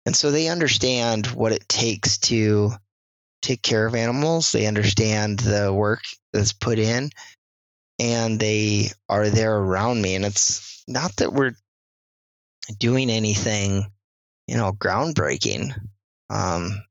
And 0.07 0.17
so 0.17 0.31
they 0.31 0.49
understand 0.49 1.27
what 1.27 1.53
it 1.53 1.69
takes 1.69 2.19
to 2.19 2.73
take 3.41 3.63
care 3.63 3.87
of 3.87 3.95
animals. 3.95 4.53
They 4.53 4.67
understand 4.67 5.41
the 5.41 5.73
work 5.73 6.03
that's 6.33 6.53
put 6.53 6.79
in 6.79 7.11
and 7.99 8.39
they 8.39 8.91
are 9.09 9.29
there 9.29 9.57
around 9.57 10.01
me. 10.03 10.15
And 10.15 10.25
it's 10.25 10.83
not 10.87 11.17
that 11.17 11.33
we're 11.33 11.55
doing 12.79 13.11
anything, 13.11 13.87
you 14.47 14.57
know, 14.57 14.73
groundbreaking. 14.73 15.73
Um, 16.31 16.83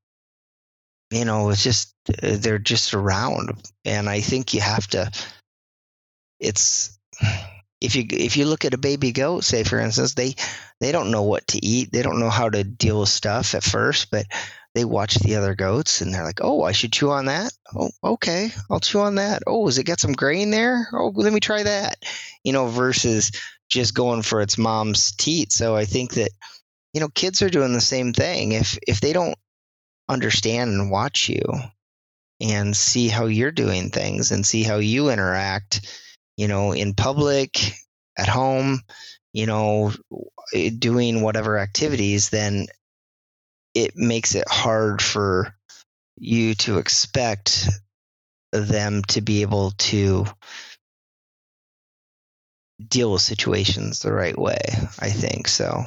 you 1.09 1.25
know, 1.25 1.49
it's 1.49 1.63
just, 1.63 1.93
they're 2.21 2.59
just 2.59 2.93
around. 2.93 3.61
And 3.85 4.09
I 4.09 4.21
think 4.21 4.53
you 4.53 4.61
have 4.61 4.87
to, 4.87 5.11
it's, 6.39 6.97
if 7.81 7.95
you 7.95 8.05
if 8.11 8.37
you 8.37 8.45
look 8.45 8.63
at 8.63 8.75
a 8.75 8.77
baby 8.77 9.11
goat, 9.11 9.43
say 9.43 9.63
for 9.63 9.79
instance, 9.79 10.13
they 10.13 10.35
they 10.79 10.91
don't 10.91 11.11
know 11.11 11.23
what 11.23 11.47
to 11.47 11.65
eat, 11.65 11.91
they 11.91 12.03
don't 12.03 12.19
know 12.19 12.29
how 12.29 12.47
to 12.47 12.63
deal 12.63 12.99
with 12.99 13.09
stuff 13.09 13.55
at 13.55 13.63
first, 13.63 14.11
but 14.11 14.27
they 14.73 14.85
watch 14.85 15.15
the 15.15 15.35
other 15.35 15.55
goats 15.55 16.01
and 16.01 16.13
they're 16.13 16.23
like, 16.23 16.39
"Oh, 16.41 16.63
I 16.63 16.71
should 16.71 16.93
chew 16.93 17.11
on 17.11 17.25
that. 17.25 17.51
Oh, 17.75 17.89
okay, 18.03 18.51
I'll 18.69 18.79
chew 18.79 19.01
on 19.01 19.15
that. 19.15 19.43
Oh, 19.47 19.65
has 19.65 19.77
it 19.77 19.85
got 19.85 19.99
some 19.99 20.13
grain 20.13 20.51
there? 20.51 20.87
Oh, 20.93 21.11
let 21.15 21.33
me 21.33 21.39
try 21.39 21.63
that." 21.63 21.97
You 22.43 22.53
know, 22.53 22.67
versus 22.67 23.31
just 23.69 23.93
going 23.93 24.21
for 24.21 24.41
its 24.41 24.57
mom's 24.57 25.11
teat. 25.13 25.51
So 25.51 25.75
I 25.75 25.85
think 25.85 26.13
that 26.15 26.31
you 26.93 26.99
know, 26.99 27.09
kids 27.09 27.41
are 27.41 27.49
doing 27.49 27.73
the 27.73 27.81
same 27.81 28.13
thing. 28.13 28.51
If 28.53 28.77
if 28.87 29.01
they 29.01 29.13
don't 29.13 29.35
understand 30.09 30.71
and 30.71 30.91
watch 30.91 31.29
you 31.29 31.43
and 32.41 32.75
see 32.75 33.07
how 33.07 33.25
you're 33.27 33.51
doing 33.51 33.91
things 33.91 34.31
and 34.31 34.45
see 34.45 34.63
how 34.63 34.77
you 34.77 35.09
interact 35.09 35.81
you 36.37 36.47
know, 36.47 36.71
in 36.71 36.95
public, 36.95 37.73
at 38.17 38.27
home, 38.27 38.81
you 39.33 39.45
know, 39.45 39.91
eh, 40.53 40.71
doing 40.77 41.21
whatever 41.21 41.59
activities, 41.59 42.29
then 42.29 42.65
it 43.73 43.95
makes 43.95 44.35
it 44.35 44.47
hard 44.49 45.01
for 45.01 45.55
you 46.17 46.55
to 46.55 46.77
expect 46.77 47.69
them 48.51 49.01
to 49.03 49.21
be 49.21 49.41
able 49.41 49.71
to 49.77 50.25
deal 52.85 53.11
with 53.11 53.21
situations 53.21 53.99
the 53.99 54.11
right 54.11 54.37
way 54.37 54.59
i 54.99 55.09
think 55.09 55.47
so 55.47 55.83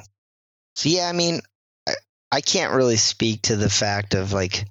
so 0.77 0.89
yeah 0.89 1.09
i 1.09 1.13
mean 1.13 1.41
I, 1.89 1.95
I 2.31 2.41
can't 2.41 2.73
really 2.73 2.97
speak 2.97 3.43
to 3.43 3.57
the 3.57 3.69
fact 3.69 4.15
of 4.15 4.33
like 4.33 4.65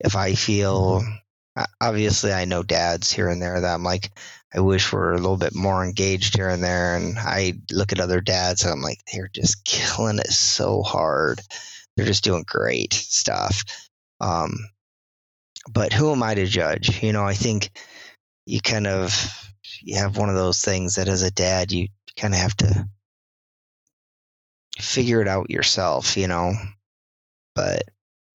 if 0.00 0.16
i 0.16 0.34
feel 0.34 1.02
obviously 1.80 2.32
I 2.32 2.44
know 2.44 2.62
dads 2.62 3.12
here 3.12 3.28
and 3.28 3.40
there 3.40 3.60
that 3.60 3.74
I'm 3.74 3.82
like, 3.82 4.10
I 4.54 4.60
wish 4.60 4.92
we're 4.92 5.12
a 5.12 5.18
little 5.18 5.36
bit 5.36 5.54
more 5.54 5.84
engaged 5.84 6.36
here 6.36 6.48
and 6.48 6.62
there. 6.62 6.96
And 6.96 7.18
I 7.18 7.54
look 7.70 7.92
at 7.92 8.00
other 8.00 8.20
dads 8.20 8.62
and 8.62 8.72
I'm 8.72 8.82
like, 8.82 9.00
they're 9.12 9.30
just 9.32 9.64
killing 9.64 10.18
it 10.18 10.28
so 10.30 10.82
hard. 10.82 11.40
They're 11.96 12.06
just 12.06 12.24
doing 12.24 12.44
great 12.46 12.92
stuff. 12.92 13.64
Um, 14.20 14.56
but 15.72 15.92
who 15.92 16.12
am 16.12 16.22
I 16.22 16.34
to 16.34 16.46
judge? 16.46 17.02
You 17.02 17.12
know, 17.12 17.24
I 17.24 17.34
think 17.34 17.70
you 18.46 18.60
kind 18.60 18.86
of 18.86 19.12
you 19.82 19.96
have 19.96 20.16
one 20.16 20.28
of 20.28 20.36
those 20.36 20.60
things 20.60 20.94
that 20.94 21.08
as 21.08 21.22
a 21.22 21.30
dad 21.30 21.72
you 21.72 21.88
kind 22.16 22.34
of 22.34 22.40
have 22.40 22.56
to 22.58 22.88
figure 24.78 25.20
it 25.20 25.28
out 25.28 25.50
yourself, 25.50 26.16
you 26.16 26.28
know. 26.28 26.52
But 27.54 27.84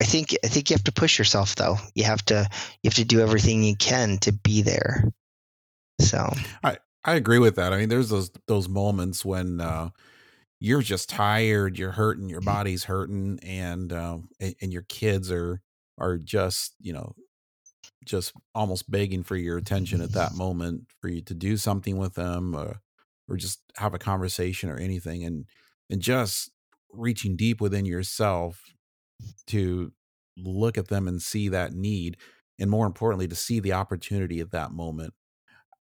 I 0.01 0.05
think 0.05 0.35
I 0.43 0.47
think 0.47 0.69
you 0.69 0.75
have 0.75 0.83
to 0.85 0.91
push 0.91 1.17
yourself 1.17 1.55
though. 1.55 1.77
You 1.93 2.05
have 2.05 2.23
to 2.25 2.47
you 2.81 2.87
have 2.87 2.95
to 2.95 3.05
do 3.05 3.21
everything 3.21 3.63
you 3.63 3.75
can 3.75 4.17
to 4.19 4.31
be 4.31 4.61
there. 4.61 5.11
So 5.99 6.33
I 6.63 6.77
I 7.03 7.13
agree 7.13 7.39
with 7.39 7.55
that. 7.55 7.73
I 7.73 7.77
mean, 7.77 7.89
there's 7.89 8.09
those 8.09 8.31
those 8.47 8.67
moments 8.67 9.23
when 9.23 9.61
uh, 9.61 9.89
you're 10.61 10.83
just 10.83 11.09
tired, 11.09 11.79
you're 11.79 11.91
hurting, 11.91 12.29
your 12.29 12.39
body's 12.39 12.83
hurting, 12.85 13.39
and 13.41 13.91
uh, 13.91 14.19
and, 14.39 14.55
and 14.61 14.71
your 14.71 14.83
kids 14.83 15.31
are 15.31 15.61
are 15.97 16.17
just 16.17 16.75
you 16.79 16.93
know 16.93 17.15
just 18.05 18.33
almost 18.55 18.89
begging 18.89 19.23
for 19.23 19.35
your 19.35 19.57
attention 19.57 20.01
at 20.01 20.13
that 20.13 20.33
moment 20.35 20.85
for 21.01 21.09
you 21.09 21.21
to 21.21 21.33
do 21.33 21.57
something 21.57 21.97
with 21.97 22.13
them 22.15 22.55
or, 22.55 22.69
uh, 22.69 22.73
or 23.27 23.37
just 23.37 23.61
have 23.77 23.93
a 23.93 23.99
conversation 23.99 24.69
or 24.69 24.77
anything 24.77 25.23
and 25.23 25.45
and 25.89 26.01
just 26.01 26.51
reaching 26.91 27.35
deep 27.35 27.61
within 27.61 27.85
yourself 27.85 28.63
to 29.47 29.91
look 30.37 30.77
at 30.77 30.87
them 30.87 31.07
and 31.07 31.21
see 31.21 31.49
that 31.49 31.73
need 31.73 32.17
and 32.59 32.69
more 32.69 32.85
importantly 32.85 33.27
to 33.27 33.35
see 33.35 33.59
the 33.59 33.73
opportunity 33.73 34.39
at 34.39 34.51
that 34.51 34.71
moment. 34.71 35.13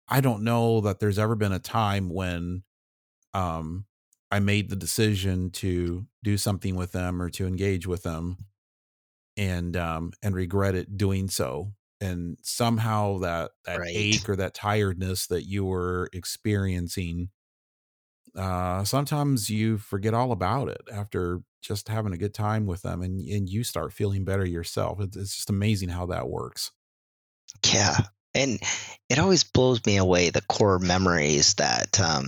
I 0.07 0.21
don't 0.21 0.43
know 0.43 0.81
that 0.81 0.99
there's 0.99 1.19
ever 1.19 1.35
been 1.35 1.53
a 1.53 1.59
time 1.59 2.09
when 2.09 2.63
um 3.33 3.85
i 4.31 4.39
made 4.39 4.69
the 4.69 4.75
decision 4.75 5.49
to 5.49 6.05
do 6.23 6.37
something 6.37 6.75
with 6.75 6.91
them 6.91 7.21
or 7.21 7.29
to 7.29 7.47
engage 7.47 7.87
with 7.87 8.03
them 8.03 8.37
and 9.37 9.75
um 9.77 10.11
and 10.21 10.35
regret 10.35 10.75
it 10.75 10.97
doing 10.97 11.29
so 11.29 11.71
and 12.01 12.37
somehow 12.41 13.17
that 13.19 13.51
that 13.65 13.79
right. 13.79 13.91
ache 13.93 14.29
or 14.29 14.35
that 14.35 14.53
tiredness 14.53 15.27
that 15.27 15.43
you 15.43 15.65
were 15.65 16.09
experiencing 16.13 17.29
uh, 18.35 18.83
sometimes 18.83 19.49
you 19.49 19.77
forget 19.77 20.13
all 20.13 20.31
about 20.31 20.69
it 20.69 20.81
after 20.91 21.41
just 21.61 21.87
having 21.87 22.13
a 22.13 22.17
good 22.17 22.33
time 22.33 22.65
with 22.65 22.81
them 22.81 23.01
and, 23.01 23.19
and 23.19 23.49
you 23.49 23.63
start 23.63 23.93
feeling 23.93 24.23
better 24.23 24.45
yourself. 24.45 24.99
It's, 24.99 25.17
it's 25.17 25.35
just 25.35 25.49
amazing 25.49 25.89
how 25.89 26.05
that 26.07 26.29
works. 26.29 26.71
Yeah. 27.73 27.97
And 28.35 28.59
it 29.09 29.19
always 29.19 29.43
blows 29.43 29.83
me 29.85 29.97
away 29.97 30.29
the 30.29 30.43
core 30.43 30.79
memories 30.79 31.55
that 31.55 31.99
um, 31.99 32.27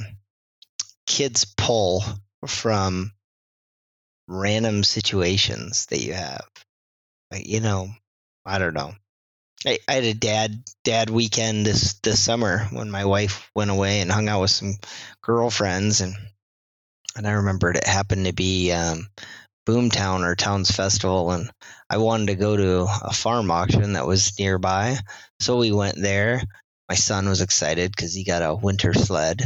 kids 1.11 1.43
pull 1.57 2.05
from 2.47 3.11
random 4.29 4.81
situations 4.81 5.85
that 5.87 5.99
you 5.99 6.13
have. 6.13 6.47
Like, 7.29 7.45
you 7.45 7.59
know, 7.59 7.89
I 8.45 8.59
don't 8.59 8.73
know. 8.73 8.93
I, 9.67 9.79
I 9.89 9.93
had 9.93 10.03
a 10.05 10.13
dad 10.13 10.63
dad 10.85 11.09
weekend 11.09 11.65
this 11.65 11.95
this 11.95 12.23
summer 12.23 12.59
when 12.71 12.89
my 12.89 13.03
wife 13.03 13.51
went 13.53 13.71
away 13.71 13.99
and 13.99 14.09
hung 14.09 14.29
out 14.29 14.39
with 14.39 14.51
some 14.51 14.75
girlfriends 15.21 15.99
and 15.99 16.15
and 17.17 17.27
I 17.27 17.31
remembered 17.31 17.75
it 17.75 17.85
happened 17.85 18.25
to 18.25 18.33
be 18.33 18.71
um, 18.71 19.09
Boomtown 19.67 20.21
or 20.21 20.35
Towns 20.37 20.71
Festival, 20.71 21.31
and 21.31 21.51
I 21.89 21.97
wanted 21.97 22.27
to 22.27 22.35
go 22.35 22.55
to 22.55 22.87
a 23.03 23.11
farm 23.11 23.51
auction 23.51 23.93
that 23.93 24.07
was 24.07 24.39
nearby, 24.39 24.97
so 25.41 25.57
we 25.57 25.73
went 25.73 26.01
there. 26.01 26.41
My 26.87 26.95
son 26.95 27.27
was 27.27 27.41
excited 27.41 27.91
because 27.91 28.13
he 28.13 28.23
got 28.23 28.43
a 28.43 28.55
winter 28.55 28.93
sled, 28.93 29.41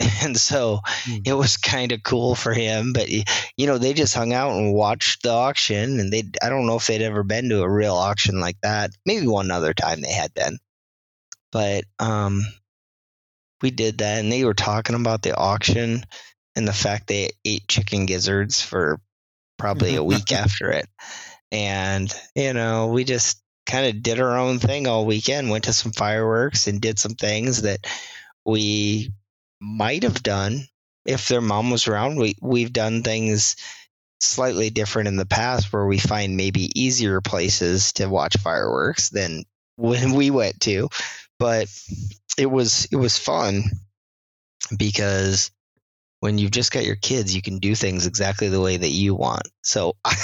and 0.22 0.36
so 0.36 0.80
mm. 1.04 1.26
it 1.26 1.32
was 1.32 1.56
kind 1.56 1.92
of 1.92 2.02
cool 2.02 2.34
for 2.34 2.52
him. 2.52 2.92
But 2.92 3.08
you 3.10 3.66
know, 3.66 3.78
they 3.78 3.92
just 3.92 4.14
hung 4.14 4.32
out 4.32 4.52
and 4.52 4.72
watched 4.74 5.22
the 5.22 5.30
auction, 5.30 5.98
and 5.98 6.12
they 6.12 6.24
I 6.42 6.48
don't 6.48 6.66
know 6.66 6.76
if 6.76 6.86
they'd 6.86 7.02
ever 7.02 7.22
been 7.22 7.48
to 7.48 7.62
a 7.62 7.70
real 7.70 7.94
auction 7.94 8.40
like 8.40 8.56
that. 8.62 8.90
Maybe 9.04 9.26
one 9.26 9.50
other 9.50 9.74
time 9.74 10.00
they 10.00 10.12
had 10.12 10.32
been, 10.34 10.58
but 11.50 11.84
um, 11.98 12.42
we 13.60 13.70
did 13.70 13.98
that, 13.98 14.20
and 14.20 14.30
they 14.30 14.44
were 14.44 14.54
talking 14.54 14.94
about 14.94 15.22
the 15.22 15.36
auction 15.36 16.04
and 16.54 16.68
the 16.68 16.72
fact 16.72 17.08
they 17.08 17.30
ate 17.44 17.66
chicken 17.66 18.06
gizzards 18.06 18.60
for 18.62 19.00
probably 19.58 19.96
a 19.96 20.04
week 20.04 20.30
after 20.32 20.70
it, 20.70 20.86
and 21.50 22.12
you 22.36 22.52
know, 22.52 22.86
we 22.86 23.02
just 23.02 23.42
kind 23.66 23.86
of 23.86 24.02
did 24.02 24.20
our 24.20 24.38
own 24.38 24.60
thing 24.60 24.86
all 24.86 25.06
weekend. 25.06 25.50
Went 25.50 25.64
to 25.64 25.72
some 25.72 25.90
fireworks 25.90 26.68
and 26.68 26.80
did 26.80 27.00
some 27.00 27.16
things 27.16 27.62
that 27.62 27.80
we 28.44 29.10
might 29.60 30.02
have 30.02 30.22
done 30.22 30.66
if 31.04 31.28
their 31.28 31.40
mom 31.40 31.70
was 31.70 31.88
around. 31.88 32.16
We 32.16 32.36
we've 32.40 32.72
done 32.72 33.02
things 33.02 33.56
slightly 34.20 34.70
different 34.70 35.08
in 35.08 35.16
the 35.16 35.26
past 35.26 35.72
where 35.72 35.86
we 35.86 35.98
find 35.98 36.36
maybe 36.36 36.80
easier 36.80 37.20
places 37.20 37.92
to 37.94 38.08
watch 38.08 38.36
fireworks 38.38 39.10
than 39.10 39.44
when 39.76 40.12
we 40.14 40.30
went 40.30 40.60
to. 40.60 40.88
But 41.38 41.68
it 42.36 42.46
was 42.46 42.88
it 42.90 42.96
was 42.96 43.18
fun 43.18 43.64
because 44.76 45.50
when 46.20 46.36
you've 46.36 46.50
just 46.50 46.72
got 46.72 46.84
your 46.84 46.96
kids, 46.96 47.34
you 47.34 47.40
can 47.40 47.58
do 47.58 47.76
things 47.76 48.06
exactly 48.06 48.48
the 48.48 48.60
way 48.60 48.76
that 48.76 48.88
you 48.88 49.14
want. 49.14 49.48
So 49.62 49.94
I 50.04 50.14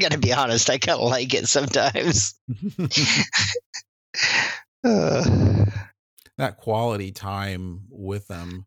gotta 0.00 0.18
be 0.18 0.32
honest, 0.32 0.68
I 0.68 0.78
kind 0.78 0.98
of 0.98 1.08
like 1.08 1.32
it 1.34 1.48
sometimes. 1.48 2.34
uh. 4.84 5.64
That 6.36 6.56
quality 6.56 7.12
time 7.12 7.82
with 7.90 8.26
them 8.26 8.66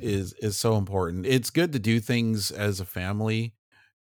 is 0.00 0.32
is 0.34 0.56
so 0.58 0.76
important. 0.76 1.26
It's 1.26 1.50
good 1.50 1.72
to 1.72 1.78
do 1.78 2.00
things 2.00 2.50
as 2.50 2.80
a 2.80 2.84
family. 2.86 3.54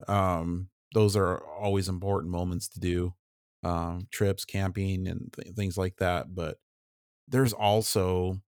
Um, 0.08 0.70
those 0.94 1.16
are 1.16 1.44
always 1.46 1.88
important 1.88 2.32
moments 2.32 2.68
to 2.70 2.80
do 2.80 3.14
um, 3.62 4.08
trips, 4.10 4.44
camping, 4.44 5.06
and 5.08 5.32
th- 5.32 5.54
things 5.56 5.78
like 5.78 5.96
that. 5.98 6.34
But 6.34 6.58
there's 7.28 7.52
also 7.52 8.42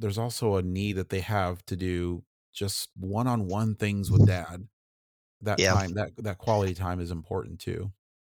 there's 0.00 0.18
also 0.18 0.56
a 0.56 0.62
need 0.62 0.94
that 0.94 1.10
they 1.10 1.20
have 1.20 1.64
to 1.66 1.76
do 1.76 2.24
just 2.52 2.90
one-on-one 2.96 3.76
things 3.76 4.10
with 4.10 4.24
dad. 4.24 4.68
That 5.42 5.62
Yeah. 5.62 5.74
time, 5.74 5.94
that 5.94 6.12
that 6.18 6.38
quality 6.38 6.74
time 6.74 7.00
is 7.00 7.10
important 7.10 7.60
too. 7.60 7.92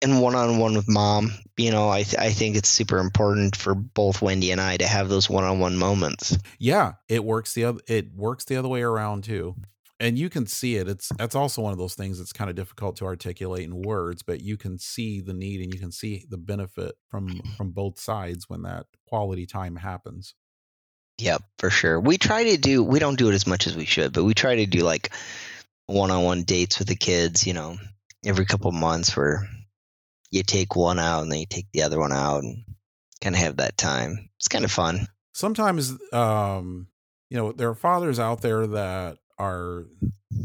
And 0.09 0.21
one-on-one 0.21 0.75
with 0.75 0.87
mom 0.87 1.31
you 1.57 1.71
know 1.71 1.89
i 1.89 2.03
th- 2.03 2.17
i 2.17 2.29
think 2.31 2.55
it's 2.55 2.69
super 2.69 2.97
important 2.99 3.55
for 3.55 3.75
both 3.75 4.21
wendy 4.21 4.51
and 4.51 4.61
i 4.61 4.77
to 4.77 4.87
have 4.87 5.09
those 5.09 5.29
one-on-one 5.29 5.77
moments 5.77 6.37
Yeah, 6.59 6.93
it 7.07 7.23
works 7.23 7.53
the 7.53 7.65
other 7.65 7.79
it 7.87 8.13
works 8.15 8.45
the 8.45 8.55
other 8.55 8.67
way 8.69 8.81
around 8.81 9.23
too. 9.23 9.55
And 9.99 10.17
you 10.17 10.29
can 10.29 10.45
see 10.45 10.75
it. 10.75 10.89
It's 10.89 11.09
that's 11.17 11.35
also 11.35 11.61
one 11.61 11.71
of 11.71 11.77
those 11.77 11.95
things 11.95 12.17
that's 12.17 12.33
kind 12.33 12.49
of 12.49 12.55
difficult 12.55 12.97
to 12.97 13.05
articulate 13.05 13.63
in 13.63 13.81
words, 13.81 14.23
but 14.23 14.41
you 14.41 14.57
can 14.57 14.77
see 14.77 15.21
the 15.21 15.33
need 15.33 15.61
and 15.61 15.73
you 15.73 15.79
can 15.79 15.91
see 15.91 16.25
the 16.29 16.37
benefit 16.37 16.95
from 17.09 17.29
mm-hmm. 17.29 17.51
from 17.53 17.71
both 17.71 17.99
sides 17.99 18.49
when 18.49 18.63
that 18.63 18.87
quality 19.07 19.45
time 19.45 19.75
happens. 19.75 20.33
yep 21.17 21.41
for 21.59 21.69
sure 21.69 21.99
we 21.99 22.17
try 22.17 22.43
to 22.43 22.57
do 22.57 22.83
we 22.83 22.99
don't 22.99 23.17
do 23.17 23.29
it 23.29 23.33
as 23.33 23.47
much 23.47 23.67
as 23.67 23.75
we 23.77 23.85
should 23.85 24.11
but 24.11 24.25
we 24.25 24.33
try 24.33 24.55
to 24.55 24.65
do 24.65 24.79
like 24.79 25.13
one-on-one 25.87 26.43
dates 26.43 26.79
with 26.79 26.89
the 26.89 26.95
kids 26.95 27.47
you 27.47 27.53
know 27.53 27.77
every 28.25 28.45
couple 28.45 28.71
months 28.71 29.15
where 29.15 29.47
you 30.31 30.43
take 30.43 30.75
one 30.75 30.99
out 30.99 31.21
and 31.21 31.31
then 31.31 31.39
you 31.39 31.45
take 31.49 31.67
the 31.73 31.81
other 31.81 31.99
one 31.99 32.13
out 32.13 32.43
and 32.43 32.63
kind 33.21 33.35
of 33.35 33.41
have 33.41 33.57
that 33.57 33.77
time 33.77 34.29
it's 34.37 34.47
kind 34.47 34.65
of 34.65 34.71
fun 34.71 35.07
Sometimes 35.33 35.93
um 36.13 36.87
you 37.29 37.37
know, 37.37 37.51
there 37.51 37.69
are 37.69 37.75
fathers 37.75 38.19
out 38.19 38.41
there 38.41 38.67
that 38.67 39.17
are 39.37 39.85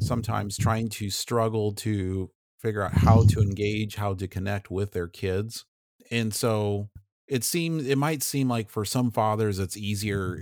sometimes 0.00 0.56
trying 0.56 0.88
to 0.88 1.10
struggle 1.10 1.72
to 1.72 2.30
figure 2.58 2.82
out 2.82 2.92
how 2.92 3.24
to 3.24 3.40
engage, 3.40 3.96
how 3.96 4.14
to 4.14 4.26
connect 4.26 4.70
with 4.70 4.92
their 4.92 5.06
kids. 5.06 5.64
And 6.10 6.34
so 6.34 6.88
it 7.28 7.44
seems 7.44 7.86
it 7.86 7.98
might 7.98 8.22
seem 8.22 8.48
like 8.48 8.70
for 8.70 8.84
some 8.84 9.10
fathers 9.10 9.58
it's 9.58 9.76
easier 9.76 10.40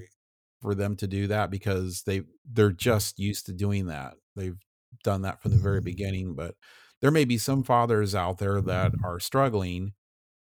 for 0.63 0.75
them 0.75 0.97
to 0.97 1.07
do 1.07 1.27
that 1.27 1.51
because 1.51 2.03
they 2.03 2.23
they're 2.51 2.73
just 2.73 3.19
used 3.19 3.47
to 3.47 3.53
doing 3.53 3.87
that. 3.87 4.15
They've 4.35 4.59
done 5.05 5.23
that 5.23 5.43
from 5.43 5.51
the 5.51 5.59
very 5.59 5.81
beginning, 5.81 6.35
but 6.35 6.55
there 7.01 7.11
may 7.11 7.25
be 7.25 7.39
some 7.39 7.63
fathers 7.63 8.15
out 8.15 8.39
there 8.39 8.61
that 8.61 8.93
mm-hmm. 8.93 9.05
are 9.05 9.21
struggling 9.21 9.93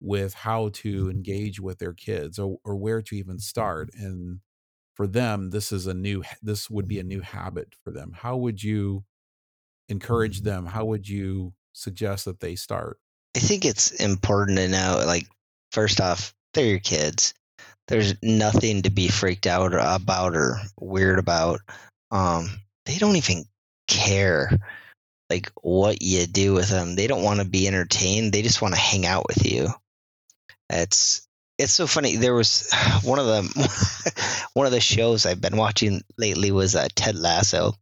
with 0.01 0.35
how 0.35 0.69
to 0.69 1.03
mm-hmm. 1.03 1.11
engage 1.11 1.61
with 1.61 1.79
their 1.79 1.92
kids 1.92 2.38
or, 2.38 2.59
or 2.64 2.77
where 2.77 3.03
to 3.03 3.16
even 3.16 3.37
mm-hmm. 3.37 3.40
start 3.40 3.90
and 3.95 4.40
for 4.95 5.07
them 5.07 5.51
this 5.51 5.73
is 5.73 5.87
a 5.87 5.95
new 5.95 6.25
this 6.42 6.71
would 6.71 6.88
be 6.88 6.99
a 6.99 7.05
new 7.05 7.21
habit 7.21 7.75
for 7.85 7.90
them. 7.90 8.12
How 8.14 8.37
would 8.37 8.62
you 8.62 9.05
encourage 9.88 10.40
them? 10.40 10.66
How 10.66 10.87
would 10.87 11.07
you 11.09 11.53
suggest 11.73 12.25
that 12.25 12.40
they 12.40 12.57
start? 12.57 12.99
I 13.37 13.40
think 13.40 13.66
it's 13.66 13.90
important 13.90 14.57
to 14.59 14.69
know 14.69 15.03
like 15.07 15.27
first 15.71 16.01
off 16.01 16.35
they're 16.55 16.64
your 16.64 16.79
kids. 16.79 17.35
There's 17.88 18.14
nothing 18.23 18.83
to 18.83 18.90
be 18.90 19.09
freaked 19.09 19.47
out 19.47 19.73
about 19.75 20.35
or 20.35 20.57
weird 20.81 21.19
about. 21.19 21.61
Um 22.11 22.49
they 22.87 22.97
don't 22.97 23.16
even 23.16 23.45
care 23.88 24.51
like 25.29 25.51
what 25.62 26.03
you 26.03 26.27
do 26.27 26.53
with 26.53 26.69
them 26.69 26.95
they 26.95 27.07
don't 27.07 27.23
want 27.23 27.41
to 27.41 27.47
be 27.47 27.67
entertained. 27.67 28.33
They 28.33 28.43
just 28.43 28.62
want 28.62 28.75
to 28.75 28.81
hang 28.81 29.07
out 29.07 29.27
with 29.27 29.45
you. 29.51 29.69
It's 30.71 31.27
it's 31.59 31.73
so 31.73 31.87
funny. 31.87 32.17
There 32.17 32.35
was 32.35 32.71
one 33.03 33.19
of 33.19 33.27
the 33.27 34.49
one 34.55 34.67
of 34.67 34.73
the 34.73 34.81
shows 34.81 35.27
i've 35.27 35.41
been 35.41 35.57
watching 35.57 36.03
lately 36.19 36.51
was 36.53 36.75
uh, 36.77 36.89
ted 36.95 37.17
lasso. 37.17 37.73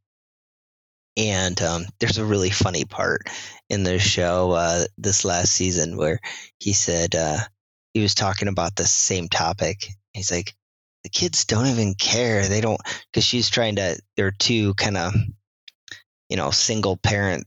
And 1.17 1.61
um, 1.63 1.85
there's 2.01 2.19
a 2.19 2.25
really 2.25 2.51
funny 2.51 2.85
part 2.85 3.29
in 3.71 3.85
the 3.85 4.01
show 4.01 4.51
uh, 4.51 4.85
this 4.99 5.25
last 5.25 5.53
season 5.53 5.97
where 5.97 6.19
he 6.59 6.73
said 6.73 7.15
uh, 7.15 7.39
he 7.93 8.01
was 8.01 8.17
talking 8.17 8.49
about 8.49 8.75
the 8.75 8.85
same 8.85 9.29
topic. 9.29 9.87
He's 10.13 10.33
like 10.33 10.55
the 11.05 11.11
kids 11.11 11.45
don't 11.45 11.67
even 11.67 11.95
care. 11.95 12.49
They 12.49 12.61
don't 12.61 12.81
because 13.13 13.25
she's 13.25 13.49
trying 13.49 13.77
to 13.77 13.99
they're 14.17 14.33
two 14.33 14.75
kind 14.75 14.97
of 14.97 15.15
you 16.35 16.37
know 16.37 16.51
single 16.51 16.97
parent 16.97 17.47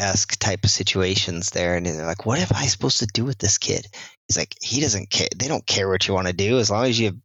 esque 0.00 0.36
type 0.40 0.64
of 0.64 0.70
situations 0.70 1.50
there 1.50 1.76
and 1.76 1.86
they're 1.86 2.04
like 2.04 2.26
what 2.26 2.40
am 2.40 2.48
i 2.56 2.66
supposed 2.66 2.98
to 2.98 3.06
do 3.06 3.24
with 3.24 3.38
this 3.38 3.56
kid? 3.56 3.86
He's 4.26 4.36
like 4.36 4.56
he 4.60 4.80
doesn't 4.80 5.10
care 5.10 5.28
they 5.36 5.46
don't 5.46 5.64
care 5.64 5.88
what 5.88 6.08
you 6.08 6.14
want 6.14 6.26
to 6.26 6.32
do 6.32 6.58
as 6.58 6.68
long 6.68 6.86
as 6.86 6.98
you 6.98 7.20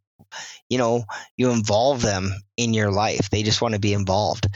you 0.70 0.78
know 0.78 1.02
you 1.36 1.50
involve 1.50 2.02
them 2.02 2.30
in 2.56 2.72
your 2.72 2.92
life 2.92 3.30
they 3.30 3.42
just 3.42 3.60
want 3.60 3.74
to 3.74 3.80
be 3.80 3.92
involved. 3.92 4.46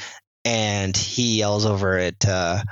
And 0.44 0.96
he 0.96 1.38
yells 1.38 1.66
over 1.66 1.98
at 1.98 2.24
uh, 2.24 2.62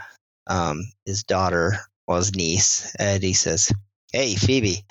um, 0.46 0.84
his 1.04 1.24
daughter 1.24 1.72
or 2.06 2.18
his 2.18 2.36
niece 2.36 2.94
and 3.00 3.24
he 3.24 3.32
says 3.32 3.72
hey 4.12 4.36
phoebe 4.36 4.84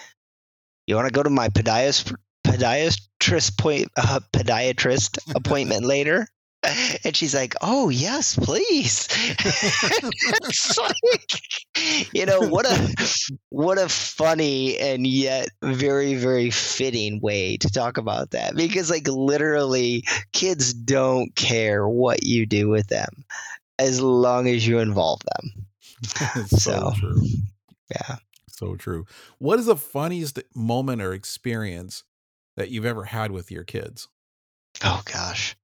you 0.88 0.96
want 0.98 1.08
to 1.08 1.14
go 1.14 1.24
to 1.24 1.30
my 1.30 1.48
podiatrist 1.48 2.14
podiatrist 2.46 3.58
point 3.58 3.88
uh, 3.96 4.20
podiatrist 4.34 5.20
appointment 5.38 5.86
later 5.86 6.28
and 7.04 7.16
she's 7.16 7.36
like, 7.36 7.56
"Oh 7.62 7.90
yes, 7.90 8.36
please." 8.38 9.08
it's 9.40 10.78
like, 10.78 12.10
you 12.14 12.26
know 12.26 12.40
what 12.42 12.66
a 12.66 13.36
what 13.50 13.78
a 13.78 13.90
funny 13.90 14.78
and 14.78 15.06
yet 15.06 15.50
very 15.64 16.16
very 16.16 16.50
fitting 16.50 17.20
way 17.22 17.58
to 17.58 17.70
talk 17.70 17.98
about 17.98 18.32
that 18.32 18.56
because 18.56 18.90
like 18.90 19.08
literally, 19.08 20.04
kids 20.32 20.74
don't 20.74 21.36
care 21.36 21.88
what 21.88 22.24
you 22.24 22.46
do 22.46 22.70
with 22.70 22.88
them 22.88 23.26
as 23.80 24.00
long 24.02 24.48
as 24.48 24.66
you 24.68 24.80
involve 24.80 25.20
them. 25.36 25.52
So, 26.48 26.58
So- 26.58 26.94
true 26.98 27.22
Yeah. 27.90 28.18
so 28.50 28.76
true 28.76 29.06
what 29.40 29.58
is 29.60 29.66
the 29.68 29.76
funniest 29.76 30.40
moment 30.56 31.02
or 31.02 31.14
experience 31.14 32.04
that 32.58 32.70
you've 32.70 32.86
ever 32.86 33.06
had 33.06 33.32
with 33.32 33.50
your 33.52 33.64
kids 33.64 34.08
Oh 34.84 35.02
gosh, 35.06 35.56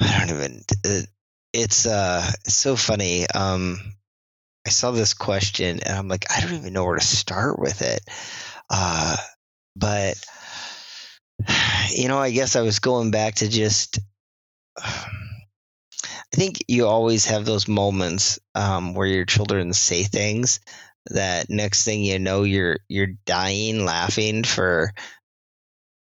I 0.00 0.20
don't 0.20 0.36
even. 0.36 0.62
It, 0.84 1.08
it's 1.52 1.86
uh, 1.86 2.22
so 2.44 2.76
funny. 2.76 3.26
Um, 3.28 3.78
I 4.66 4.70
saw 4.70 4.90
this 4.90 5.14
question 5.14 5.80
and 5.80 5.96
I'm 5.96 6.08
like, 6.08 6.26
I 6.30 6.40
don't 6.40 6.54
even 6.54 6.72
know 6.72 6.84
where 6.84 6.98
to 6.98 7.04
start 7.04 7.58
with 7.58 7.82
it. 7.82 8.00
Uh, 8.68 9.16
but 9.74 10.22
you 11.90 12.08
know, 12.08 12.18
I 12.18 12.30
guess 12.30 12.56
I 12.56 12.62
was 12.62 12.78
going 12.78 13.10
back 13.10 13.36
to 13.36 13.48
just. 13.48 13.98
I 16.32 16.36
think 16.36 16.64
you 16.66 16.86
always 16.86 17.26
have 17.26 17.44
those 17.44 17.68
moments 17.68 18.38
um, 18.54 18.94
where 18.94 19.06
your 19.06 19.24
children 19.24 19.72
say 19.72 20.02
things 20.02 20.60
that 21.06 21.48
next 21.48 21.84
thing 21.84 22.02
you 22.02 22.18
know, 22.18 22.42
you're 22.42 22.80
you're 22.88 23.14
dying 23.24 23.84
laughing 23.84 24.42
for 24.42 24.92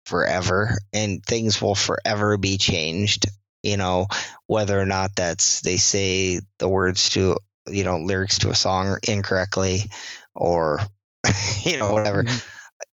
forever 0.06 0.78
and 0.94 1.26
things 1.26 1.62
will 1.62 1.76
forever 1.76 2.38
be 2.38 2.58
changed 2.58 3.26
you 3.63 3.78
know 3.78 4.08
whether 4.47 4.80
or 4.80 4.86
not 4.86 5.15
that's 5.15 5.62
they 5.62 5.78
say 5.78 6.39
the 6.60 6.67
words 6.67 7.10
to 7.10 7.38
you 7.69 7.84
know 7.84 7.97
lyrics 8.00 8.39
to 8.39 8.50
a 8.50 8.56
song 8.56 8.97
incorrectly 9.08 9.82
or 10.36 10.80
you 11.63 11.78
know 11.78 11.93
whatever. 11.93 12.26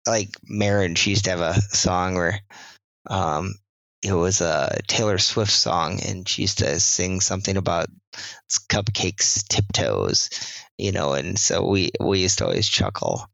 Like 0.07 0.31
Marin 0.45 0.95
she 0.95 1.11
used 1.11 1.25
to 1.25 1.31
have 1.31 1.41
a 1.41 1.61
song 1.61 2.15
where 2.15 2.41
um 3.09 3.55
it 4.03 4.13
was 4.13 4.41
a 4.41 4.79
Taylor 4.87 5.19
Swift 5.19 5.53
song 5.53 6.01
and 6.07 6.29
she 6.29 6.43
used 6.43 6.59
to 6.59 6.79
sing 6.79 7.21
something 7.21 7.57
about 7.57 7.87
cupcakes 8.69 9.47
tiptoes 9.49 10.31
you 10.79 10.93
know 10.93 11.15
and 11.15 11.39
so 11.39 11.67
we 11.67 11.91
we 12.01 12.21
used 12.21 12.39
to 12.39 12.45
always 12.45 12.69
chuckle 12.69 13.29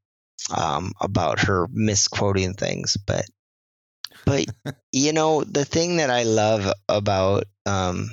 um 0.56 0.92
about 1.00 1.40
her 1.40 1.68
misquoting 1.72 2.54
things 2.54 2.96
but 2.96 3.24
but 4.24 4.46
you 4.92 5.12
know 5.12 5.44
the 5.44 5.64
thing 5.64 5.96
that 5.96 6.10
I 6.10 6.22
love 6.22 6.72
about 6.88 7.44
um, 7.66 8.10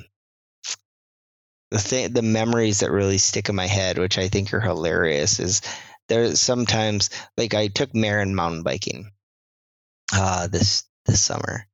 the 1.72 1.80
thing 1.80 2.14
the 2.14 2.22
memories 2.22 2.80
that 2.80 2.92
really 2.92 3.18
stick 3.18 3.50
in 3.50 3.56
my 3.56 3.68
head, 3.68 3.98
which 3.98 4.18
I 4.18 4.28
think 4.28 4.54
are 4.54 4.60
hilarious, 4.60 5.40
is 5.40 5.62
there's 6.08 6.40
sometimes 6.40 7.10
like 7.38 7.54
I 7.54 7.68
took 7.68 7.94
Marin 7.94 8.36
mountain 8.36 8.64
biking 8.64 9.12
uh, 10.14 10.48
this 10.48 10.84
this 11.06 11.22
summer, 11.22 11.68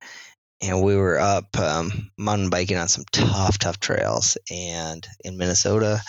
and 0.61 0.83
we 0.83 0.95
were 0.95 1.19
up 1.19 1.57
um, 1.57 2.11
mountain 2.17 2.49
biking 2.49 2.77
on 2.77 2.87
some 2.87 3.05
tough 3.11 3.57
tough 3.57 3.79
trails 3.79 4.37
and 4.51 5.05
in 5.23 5.37
Minnesota. 5.37 6.01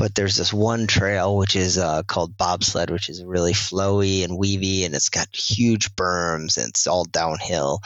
But 0.00 0.14
there's 0.14 0.36
this 0.36 0.50
one 0.50 0.86
trail 0.86 1.36
which 1.36 1.54
is 1.54 1.76
uh, 1.76 2.02
called 2.04 2.34
bobsled, 2.38 2.88
which 2.88 3.10
is 3.10 3.22
really 3.22 3.52
flowy 3.52 4.24
and 4.24 4.38
weavy, 4.38 4.86
and 4.86 4.94
it's 4.94 5.10
got 5.10 5.28
huge 5.36 5.94
berms 5.94 6.56
and 6.56 6.70
it's 6.70 6.86
all 6.86 7.04
downhill, 7.04 7.80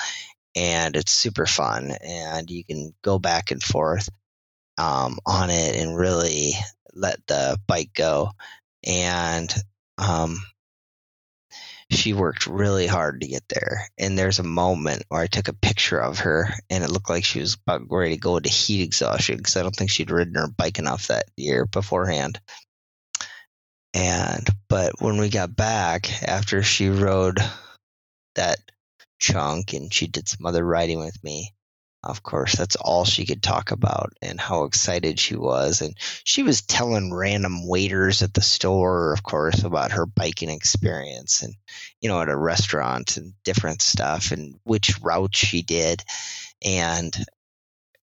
and 0.54 0.94
it's 0.94 1.10
super 1.10 1.44
fun. 1.44 1.90
And 1.90 2.48
you 2.48 2.62
can 2.64 2.94
go 3.02 3.18
back 3.18 3.50
and 3.50 3.60
forth 3.60 4.08
um, 4.78 5.18
on 5.26 5.50
it 5.50 5.74
and 5.74 5.98
really 5.98 6.52
let 6.92 7.18
the 7.26 7.58
bike 7.66 7.90
go. 7.94 8.30
And 8.86 9.52
um, 9.98 10.38
she 11.90 12.12
worked 12.12 12.46
really 12.46 12.86
hard 12.86 13.20
to 13.20 13.28
get 13.28 13.44
there. 13.48 13.88
And 13.98 14.18
there's 14.18 14.38
a 14.38 14.44
moment 14.44 15.04
where 15.08 15.20
I 15.20 15.26
took 15.26 15.48
a 15.48 15.52
picture 15.52 15.98
of 15.98 16.20
her, 16.20 16.48
and 16.70 16.82
it 16.82 16.90
looked 16.90 17.10
like 17.10 17.24
she 17.24 17.40
was 17.40 17.54
about 17.54 17.82
ready 17.90 18.14
to 18.14 18.20
go 18.20 18.36
into 18.36 18.48
heat 18.48 18.82
exhaustion 18.82 19.36
because 19.36 19.56
I 19.56 19.62
don't 19.62 19.74
think 19.74 19.90
she'd 19.90 20.10
ridden 20.10 20.34
her 20.34 20.48
bike 20.48 20.78
enough 20.78 21.08
that 21.08 21.26
year 21.36 21.66
beforehand. 21.66 22.40
And 23.92 24.48
but 24.68 25.00
when 25.00 25.18
we 25.18 25.28
got 25.28 25.54
back 25.54 26.22
after 26.24 26.62
she 26.62 26.88
rode 26.88 27.38
that 28.34 28.58
chunk 29.20 29.72
and 29.72 29.92
she 29.94 30.08
did 30.08 30.28
some 30.28 30.46
other 30.46 30.64
riding 30.64 30.98
with 30.98 31.22
me, 31.22 31.54
of 32.04 32.22
course, 32.22 32.54
that's 32.54 32.76
all 32.76 33.04
she 33.04 33.24
could 33.24 33.42
talk 33.42 33.70
about 33.70 34.12
and 34.20 34.40
how 34.40 34.64
excited 34.64 35.18
she 35.18 35.36
was. 35.36 35.80
And 35.80 35.96
she 36.24 36.42
was 36.42 36.62
telling 36.62 37.12
random 37.12 37.66
waiters 37.66 38.22
at 38.22 38.34
the 38.34 38.42
store, 38.42 39.12
of 39.12 39.22
course, 39.22 39.64
about 39.64 39.92
her 39.92 40.06
biking 40.06 40.50
experience 40.50 41.42
and, 41.42 41.54
you 42.00 42.08
know, 42.08 42.20
at 42.20 42.28
a 42.28 42.36
restaurant 42.36 43.16
and 43.16 43.32
different 43.44 43.82
stuff 43.82 44.32
and 44.32 44.54
which 44.64 45.00
route 45.00 45.34
she 45.34 45.62
did. 45.62 46.04
And 46.64 47.14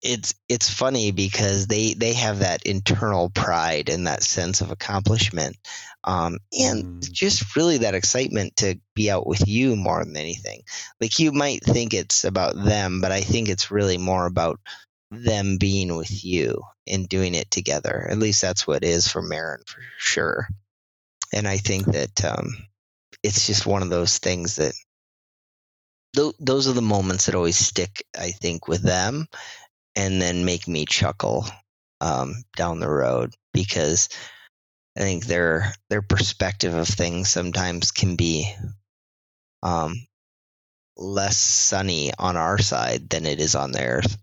it's 0.02 0.34
it's 0.50 0.70
funny 0.70 1.12
because 1.12 1.68
they 1.68 1.94
they 1.94 2.14
have 2.14 2.40
that 2.40 2.64
internal 2.64 3.30
pride 3.30 3.90
and 3.90 4.08
that 4.08 4.24
sense 4.24 4.62
of 4.62 4.72
accomplishment 4.72 5.58
um, 6.04 6.40
and 6.58 6.84
mm. 6.84 7.12
just 7.12 7.56
really 7.56 7.80
that 7.80 7.94
excitement 7.94 8.56
to 8.56 8.80
be 8.96 9.12
out 9.12 9.28
with 9.28 9.48
you 9.48 9.76
more 9.76 10.04
than 10.04 10.18
anything. 10.18 10.64
Like 11.00 11.20
you 11.20 11.32
might 11.32 11.64
think 11.64 11.94
it's 11.94 12.24
about 12.24 12.56
them 12.56 13.02
but 13.02 13.12
i 13.12 13.22
think 13.22 13.50
it's 13.50 13.72
really 13.72 13.98
more 13.98 14.26
about 14.26 14.60
them 15.12 15.58
being 15.58 15.96
with 15.98 16.24
you 16.24 16.62
and 16.88 17.08
doing 17.10 17.36
it 17.36 17.52
together. 17.52 18.08
At 18.10 18.18
least 18.18 18.42
that's 18.42 18.66
what 18.66 18.84
it 18.84 18.88
is 18.88 19.08
for 19.08 19.22
Marin 19.22 19.62
for 19.68 19.82
sure. 19.98 20.48
And 21.34 21.48
i 21.48 21.58
think 21.58 21.86
that 21.88 22.26
um, 22.26 22.50
it's 23.24 23.46
just 23.46 23.66
one 23.66 23.84
of 23.84 23.90
those 23.90 24.18
things 24.18 24.56
that 24.56 24.74
th- 26.16 26.36
those 26.40 26.68
are 26.68 26.74
the 26.74 26.82
moments 26.82 27.26
that 27.26 27.36
always 27.36 27.58
stick 27.58 28.06
i 28.20 28.32
think 28.32 28.68
with 28.68 28.82
them 28.82 29.28
and 29.96 30.22
then 30.22 30.46
make 30.46 30.68
me 30.68 30.86
chuckle 30.86 31.46
um, 32.00 32.44
down 32.56 32.80
the 32.80 32.90
road 32.90 33.34
because 33.54 34.10
I 34.98 35.02
think 35.02 35.26
their 35.26 35.74
their 35.90 36.02
perspective 36.02 36.74
of 36.74 36.88
things 36.88 37.30
sometimes 37.30 37.92
can 37.92 38.16
be 38.16 38.54
um, 39.64 39.96
less 40.98 41.38
sunny 41.38 42.12
on 42.18 42.38
our 42.38 42.58
side 42.58 43.10
than 43.10 43.26
it 43.26 43.40
is 43.40 43.56
on 43.56 43.72
theirs. 43.72 44.18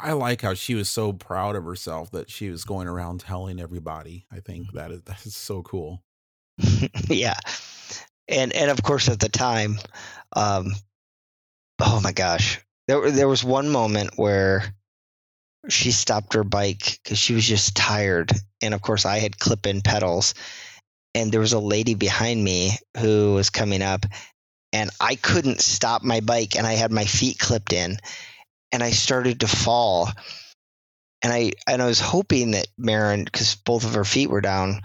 I 0.00 0.12
like 0.12 0.42
how 0.42 0.54
she 0.54 0.74
was 0.74 0.88
so 0.88 1.12
proud 1.12 1.54
of 1.54 1.64
herself 1.64 2.10
that 2.10 2.30
she 2.30 2.50
was 2.50 2.64
going 2.64 2.88
around 2.88 3.20
telling 3.20 3.60
everybody. 3.60 4.26
I 4.32 4.40
think 4.40 4.72
that 4.72 4.90
is 4.90 5.02
that 5.02 5.24
is 5.24 5.36
so 5.36 5.62
cool. 5.62 6.02
yeah, 7.08 7.38
and 8.28 8.52
and 8.52 8.70
of 8.70 8.82
course 8.82 9.08
at 9.08 9.20
the 9.20 9.28
time, 9.28 9.78
um, 10.34 10.72
oh 11.80 12.00
my 12.02 12.12
gosh, 12.12 12.60
there, 12.88 13.10
there 13.10 13.28
was 13.28 13.44
one 13.44 13.68
moment 13.68 14.12
where 14.16 14.74
she 15.68 15.92
stopped 15.92 16.34
her 16.34 16.44
bike 16.44 16.98
because 17.02 17.18
she 17.18 17.34
was 17.34 17.46
just 17.46 17.76
tired. 17.76 18.32
And 18.60 18.74
of 18.74 18.82
course, 18.82 19.06
I 19.06 19.18
had 19.18 19.38
clip 19.38 19.66
in 19.66 19.82
pedals. 19.82 20.34
And 21.14 21.30
there 21.30 21.40
was 21.40 21.52
a 21.52 21.60
lady 21.60 21.94
behind 21.94 22.42
me 22.42 22.72
who 22.96 23.34
was 23.34 23.50
coming 23.50 23.82
up, 23.82 24.06
and 24.72 24.90
I 24.98 25.14
couldn't 25.16 25.60
stop 25.60 26.02
my 26.02 26.20
bike, 26.20 26.56
and 26.56 26.66
I 26.66 26.72
had 26.72 26.90
my 26.90 27.04
feet 27.04 27.38
clipped 27.38 27.74
in, 27.74 27.98
and 28.72 28.82
I 28.82 28.92
started 28.92 29.40
to 29.40 29.46
fall. 29.46 30.08
And 31.20 31.30
I 31.30 31.52
and 31.68 31.82
I 31.82 31.86
was 31.86 32.00
hoping 32.00 32.52
that 32.52 32.66
Marin, 32.78 33.24
because 33.24 33.54
both 33.56 33.84
of 33.84 33.92
her 33.94 34.06
feet 34.06 34.30
were 34.30 34.40
down, 34.40 34.80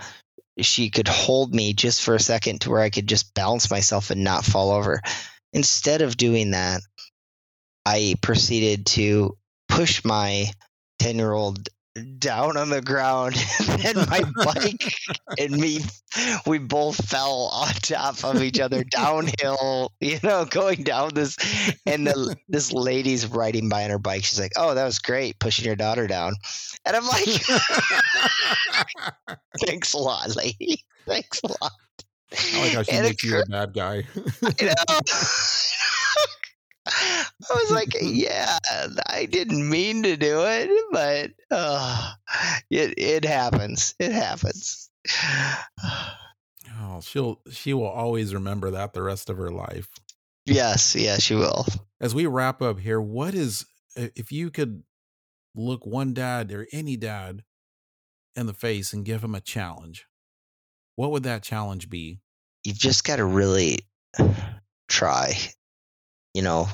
she 0.60 0.90
could 0.90 1.08
hold 1.08 1.56
me 1.56 1.74
just 1.74 2.02
for 2.02 2.16
a 2.16 2.20
second 2.20 2.62
to 2.62 2.72
where 2.72 2.82
I 2.82 2.90
could 2.90 3.08
just 3.08 3.34
balance 3.34 3.72
myself 3.72 4.10
and 4.12 4.24
not 4.24 4.44
fall 4.44 4.72
over. 4.72 5.02
Instead 5.54 6.02
of 6.02 6.18
doing 6.18 6.52
that, 6.52 6.82
I 7.88 8.16
proceeded 8.22 8.86
to 8.88 9.38
push 9.70 10.04
my 10.04 10.48
10 11.00 11.16
year 11.16 11.32
old 11.32 11.70
down 12.20 12.58
on 12.58 12.70
the 12.70 12.82
ground 12.82 13.38
and 13.86 13.96
my 14.10 14.22
bike 14.44 14.94
and 15.40 15.56
me 15.56 15.80
we 16.46 16.60
both 16.60 16.98
fell 17.10 17.50
on 17.54 17.72
top 17.76 18.26
of 18.26 18.44
each 18.44 18.60
other 18.60 18.84
downhill 18.84 19.94
you 20.02 20.20
know 20.22 20.44
going 20.46 20.84
down 20.84 21.14
this 21.14 21.38
and 21.86 22.06
the, 22.06 22.36
this 22.50 22.74
lady's 22.74 23.26
riding 23.26 23.70
by 23.70 23.86
on 23.86 23.90
her 23.90 23.98
bike. 23.98 24.26
She's 24.26 24.40
like 24.40 24.52
oh 24.58 24.74
that 24.74 24.84
was 24.84 25.00
great 25.00 25.40
pushing 25.40 25.64
your 25.64 25.78
daughter 25.78 26.08
down. 26.08 26.34
And 26.86 26.94
i'm 26.94 27.08
like 27.08 27.26
thanks 29.66 29.94
a 29.94 29.98
lot 29.98 30.36
lady. 30.36 30.84
Thanks 31.06 31.40
a 31.42 31.48
lot. 31.48 31.72
Oh 32.34 32.60
my 32.60 32.74
gosh 32.74 32.88
she 32.88 32.92
and 32.92 33.06
makes 33.06 33.24
you 33.24 33.40
a 33.40 33.46
bad 33.46 33.74
guy. 33.74 34.04
I 36.88 37.54
was 37.54 37.72
like, 37.72 37.96
yeah, 38.02 38.58
I 39.08 39.26
didn't 39.26 39.70
mean 39.70 40.04
to 40.04 40.18
do 40.18 40.44
it, 40.46 40.70
but 40.92 41.32
uh, 41.52 42.14
it 42.70 42.94
it 42.98 43.26
happens. 43.26 43.94
It 44.00 44.12
happens. 44.12 44.90
Oh, 46.80 47.02
she'll 47.02 47.42
she 47.52 47.74
will 47.74 47.88
always 47.88 48.34
remember 48.34 48.72
that 48.72 48.94
the 48.94 49.02
rest 49.02 49.30
of 49.30 49.38
her 49.38 49.50
life. 49.50 49.88
Yes, 50.46 50.96
yes, 50.96 51.24
she 51.24 51.36
will. 51.36 51.66
As 52.00 52.16
we 52.16 52.26
wrap 52.26 52.62
up 52.62 52.80
here, 52.80 53.02
what 53.02 53.34
is 53.34 53.66
if 53.96 54.32
you 54.32 54.50
could 54.50 54.84
look 55.56 55.86
one 55.86 56.14
dad 56.14 56.52
or 56.52 56.68
any 56.72 56.96
dad 56.96 57.44
in 58.36 58.46
the 58.46 58.54
face 58.54 58.94
and 58.94 59.06
give 59.06 59.24
him 59.24 59.36
a 59.36 59.42
challenge? 59.42 60.06
What 60.96 61.12
would 61.12 61.24
that 61.24 61.44
challenge 61.44 61.90
be? 61.90 62.22
You've 62.64 62.78
just 62.78 63.04
got 63.04 63.18
to 63.18 63.26
really 63.26 63.80
try 64.88 65.38
you 66.38 66.44
know 66.44 66.68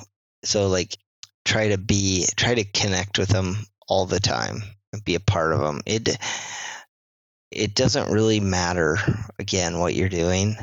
so 0.44 0.68
like 0.68 0.98
try 1.46 1.70
to 1.70 1.78
be 1.78 2.26
try 2.36 2.54
to 2.54 2.66
connect 2.66 3.18
with 3.18 3.30
them 3.30 3.56
all 3.88 4.06
the 4.06 4.20
time 4.20 4.62
and 4.92 5.06
be 5.06 5.16
a 5.16 5.20
part 5.22 5.54
of 5.54 5.60
them 5.60 5.82
it 5.86 6.18
it 7.50 7.74
doesn't 7.74 8.12
really 8.12 8.40
matter 8.40 8.98
again 9.38 9.80
what 9.80 9.94
you're 9.94 10.10
doing. 10.10 10.56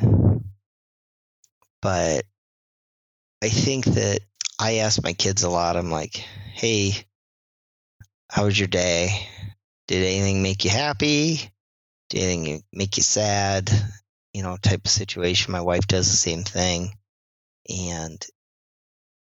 But 1.80 2.24
i 3.42 3.48
think 3.48 3.86
that 3.86 4.20
i 4.60 4.74
ask 4.76 5.02
my 5.02 5.14
kids 5.14 5.44
a 5.44 5.48
lot 5.48 5.78
i'm 5.78 5.90
like 5.90 6.14
hey 6.52 7.06
how 8.30 8.44
was 8.44 8.58
your 8.58 8.68
day? 8.68 9.26
Did 9.88 10.04
anything 10.04 10.42
make 10.42 10.64
you 10.64 10.70
happy? 10.70 11.50
Did 12.10 12.22
anything 12.22 12.62
make 12.72 12.96
you 12.96 13.02
sad? 13.02 13.70
You 14.32 14.42
know 14.44 14.56
type 14.56 14.84
of 14.84 14.90
situation. 14.90 15.52
My 15.52 15.60
wife 15.60 15.88
does 15.88 16.08
the 16.10 16.16
same 16.16 16.44
thing. 16.44 16.96
And 17.68 18.24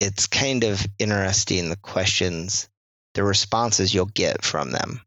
it's 0.00 0.26
kind 0.26 0.64
of 0.64 0.86
interesting 0.98 1.68
the 1.68 1.76
questions, 1.76 2.68
the 3.14 3.22
responses 3.22 3.94
you'll 3.94 4.06
get 4.06 4.44
from 4.44 4.70
them. 4.70 5.00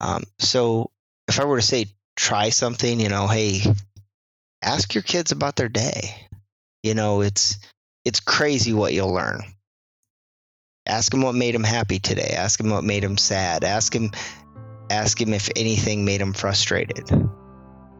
Um, 0.00 0.24
so 0.38 0.90
if 1.28 1.40
I 1.40 1.44
were 1.44 1.60
to 1.60 1.66
say 1.66 1.86
try 2.16 2.50
something, 2.50 3.00
you 3.00 3.08
know, 3.08 3.26
hey, 3.26 3.62
ask 4.62 4.94
your 4.94 5.02
kids 5.02 5.32
about 5.32 5.56
their 5.56 5.68
day. 5.68 6.26
You 6.82 6.94
know, 6.94 7.20
it's 7.20 7.58
it's 8.04 8.20
crazy 8.20 8.72
what 8.72 8.92
you'll 8.92 9.12
learn. 9.12 9.40
Ask 10.86 11.10
them 11.10 11.22
what 11.22 11.34
made 11.34 11.54
them 11.54 11.64
happy 11.64 11.98
today. 11.98 12.34
Ask 12.36 12.58
them 12.58 12.70
what 12.70 12.84
made 12.84 13.02
them 13.02 13.18
sad. 13.18 13.64
Ask 13.64 13.92
them 13.92 14.12
ask 14.88 15.18
them 15.18 15.34
if 15.34 15.50
anything 15.56 16.04
made 16.04 16.20
them 16.20 16.32
frustrated 16.32 17.10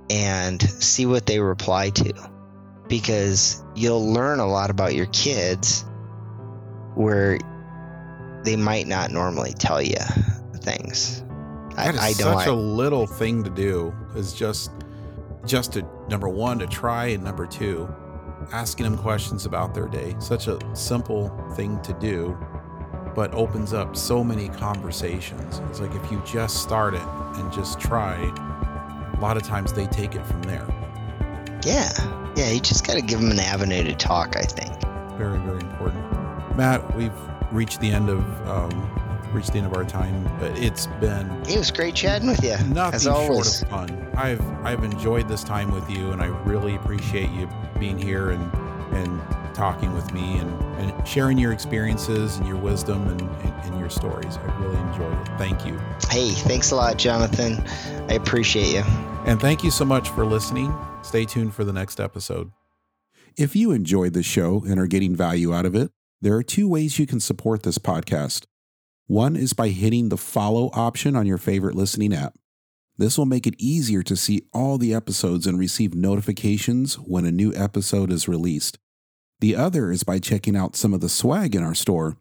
and 0.09 0.63
see 0.63 1.05
what 1.05 1.27
they 1.27 1.41
reply 1.41 1.91
to 1.91 2.36
because 2.89 3.63
you'll 3.75 4.13
learn 4.13 4.39
a 4.39 4.47
lot 4.47 4.71
about 4.71 4.95
your 4.95 5.07
kids 5.07 5.85
where 6.95 7.39
they 8.45 8.57
might 8.57 8.87
not 8.87 9.11
normally 9.11 9.53
tell 9.53 9.83
you 9.83 9.97
things. 10.57 11.23
That 11.75 11.95
is 11.95 12.01
I, 12.01 12.07
I 12.07 12.13
such 12.13 12.47
a 12.47 12.55
little 12.55 13.07
thing 13.07 13.45
to 13.45 13.51
do. 13.51 13.95
Is 14.15 14.33
just 14.33 14.71
just 15.45 15.73
to 15.75 15.87
number 16.09 16.29
one 16.29 16.59
to 16.59 16.67
try 16.67 17.07
and 17.07 17.23
number 17.23 17.47
two 17.47 17.89
asking 18.53 18.85
them 18.85 18.97
questions 18.97 19.47
about 19.47 19.75
their 19.75 19.89
day. 19.89 20.15
Such 20.19 20.49
a 20.49 20.59
simple 20.75 21.29
thing 21.55 21.81
to 21.83 21.93
do, 21.95 22.37
but 23.15 23.33
opens 23.35 23.73
up 23.73 23.97
so 23.97 24.23
many 24.23 24.49
conversations. 24.49 25.61
It's 25.71 25.81
like 25.81 25.95
if 25.95 26.11
you 26.11 26.23
just 26.25 26.63
start 26.63 26.95
it 26.95 27.03
and 27.03 27.53
just 27.53 27.81
try, 27.81 28.15
a 29.17 29.21
lot 29.21 29.37
of 29.37 29.43
times 29.43 29.73
they 29.73 29.87
take 29.87 30.15
it 30.15 30.25
from 30.27 30.43
there. 30.43 30.67
Yeah. 31.65 31.91
Yeah, 32.37 32.51
you 32.51 32.61
just 32.61 32.87
got 32.87 32.95
to 32.95 33.03
give 33.03 33.21
them 33.21 33.31
an 33.31 33.41
avenue 33.41 33.83
to 33.85 33.95
talk, 33.95 34.37
I 34.37 34.43
think. 34.43 34.73
Very, 35.17 35.39
very 35.39 35.61
important. 35.61 36.57
Matt, 36.57 36.95
we've 36.95 37.13
reached 37.51 37.81
the 37.81 37.91
end 37.91 38.11
of 38.11 38.49
um, 38.49 39.33
reached 39.33 39.53
the 39.53 39.59
end 39.59 39.67
of 39.67 39.75
our 39.75 39.85
time, 39.85 40.25
but 40.39 40.57
it's 40.59 40.87
been 41.01 41.31
it 41.49 41.57
was 41.57 41.71
great 41.71 41.95
chatting 41.95 42.29
with 42.29 42.43
you. 42.45 42.57
Nothing 42.69 42.95
as 42.95 43.07
always. 43.07 43.61
short 43.61 43.63
of 43.63 43.69
fun. 43.69 44.09
I've 44.17 44.47
I've 44.65 44.85
enjoyed 44.85 45.29
this 45.29 45.45
time 45.45 45.71
with 45.71 45.89
you, 45.91 46.13
and 46.13 46.21
I 46.23 46.27
really 46.27 46.77
appreciate 46.77 47.31
you 47.31 47.49
being 47.79 47.99
here 47.99 48.31
and 48.31 48.53
and 48.93 49.21
talking 49.57 49.95
with 49.95 50.13
me 50.13 50.37
and, 50.37 50.63
and 50.79 51.09
sharing 51.09 51.39
your 51.39 51.53
experiences 51.53 52.37
and 52.37 52.47
your 52.47 52.59
wisdom 52.59 53.09
and, 53.09 53.21
and, 53.21 53.55
and 53.65 53.81
your 53.81 53.89
stories. 53.89 54.37
I 54.37 54.61
really 54.61 54.79
enjoyed 54.79 55.13
it. 55.13 55.39
Thank 55.39 55.67
you. 55.67 55.81
Hey, 56.11 56.31
thanks 56.31 56.71
a 56.71 56.77
lot, 56.77 56.99
Jonathan. 56.99 57.67
I 58.09 58.15
appreciate 58.15 58.69
you. 58.69 58.83
And 59.25 59.41
thank 59.41 59.65
you 59.65 59.71
so 59.71 59.85
much 59.85 60.11
for 60.11 60.27
listening. 60.27 60.77
Stay 61.03 61.25
tuned 61.25 61.55
for 61.55 61.65
the 61.65 61.73
next 61.73 61.99
episode. 61.99 62.53
If 63.37 63.57
you 63.57 63.73
enjoyed 63.73 64.13
the 64.13 64.23
show 64.23 64.63
and 64.67 64.79
are 64.79 64.87
getting 64.87 65.17
value 65.17 65.53
out 65.55 65.67
of 65.67 65.75
it, 65.75 65.91
there 66.21 66.35
are 66.35 66.43
two 66.43 66.69
ways 66.69 66.99
you 66.99 67.07
can 67.07 67.21
support 67.21 67.63
this 67.63 67.79
podcast. 67.79 68.45
One 69.07 69.37
is 69.37 69.53
by 69.53 69.69
hitting 69.69 70.09
the 70.11 70.17
follow 70.17 70.71
option 70.75 71.17
on 71.17 71.27
your 71.27 71.39
favorite 71.39 71.75
listening 71.75 72.15
app. 72.15 72.35
This 72.99 73.19
will 73.19 73.27
make 73.27 73.47
it 73.47 73.55
easier 73.59 74.03
to 74.03 74.17
see 74.17 74.47
all 74.53 74.79
the 74.79 74.95
episodes 74.95 75.47
and 75.47 75.59
receive 75.59 75.95
notifications 75.95 76.95
when 76.95 77.27
a 77.27 77.31
new 77.31 77.55
episode 77.55 78.11
is 78.11 78.27
released. 78.27 78.79
The 79.41 79.55
other 79.55 79.91
is 79.91 80.03
by 80.03 80.19
checking 80.19 80.57
out 80.57 80.77
some 80.77 80.95
of 80.95 81.01
the 81.01 81.09
swag 81.09 81.55
in 81.55 81.63
our 81.63 81.75
store. 81.75 82.17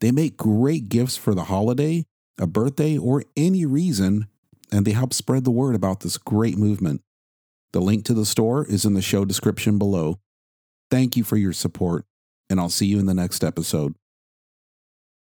They 0.00 0.10
make 0.10 0.36
great 0.36 0.88
gifts 0.88 1.16
for 1.16 1.34
the 1.34 1.44
holiday, 1.44 2.04
a 2.38 2.46
birthday, 2.46 2.96
or 2.96 3.24
any 3.36 3.64
reason, 3.64 4.26
and 4.70 4.86
they 4.86 4.92
help 4.92 5.12
spread 5.14 5.44
the 5.44 5.50
word 5.50 5.74
about 5.74 6.00
this 6.00 6.18
great 6.18 6.58
movement. 6.58 7.02
The 7.72 7.80
link 7.80 8.04
to 8.06 8.14
the 8.14 8.26
store 8.26 8.66
is 8.66 8.84
in 8.84 8.94
the 8.94 9.02
show 9.02 9.24
description 9.24 9.78
below. 9.78 10.18
Thank 10.90 11.16
you 11.16 11.24
for 11.24 11.36
your 11.36 11.52
support, 11.52 12.04
and 12.48 12.60
I'll 12.60 12.68
see 12.68 12.86
you 12.86 12.98
in 12.98 13.06
the 13.06 13.14
next 13.14 13.42
episode. 13.44 13.94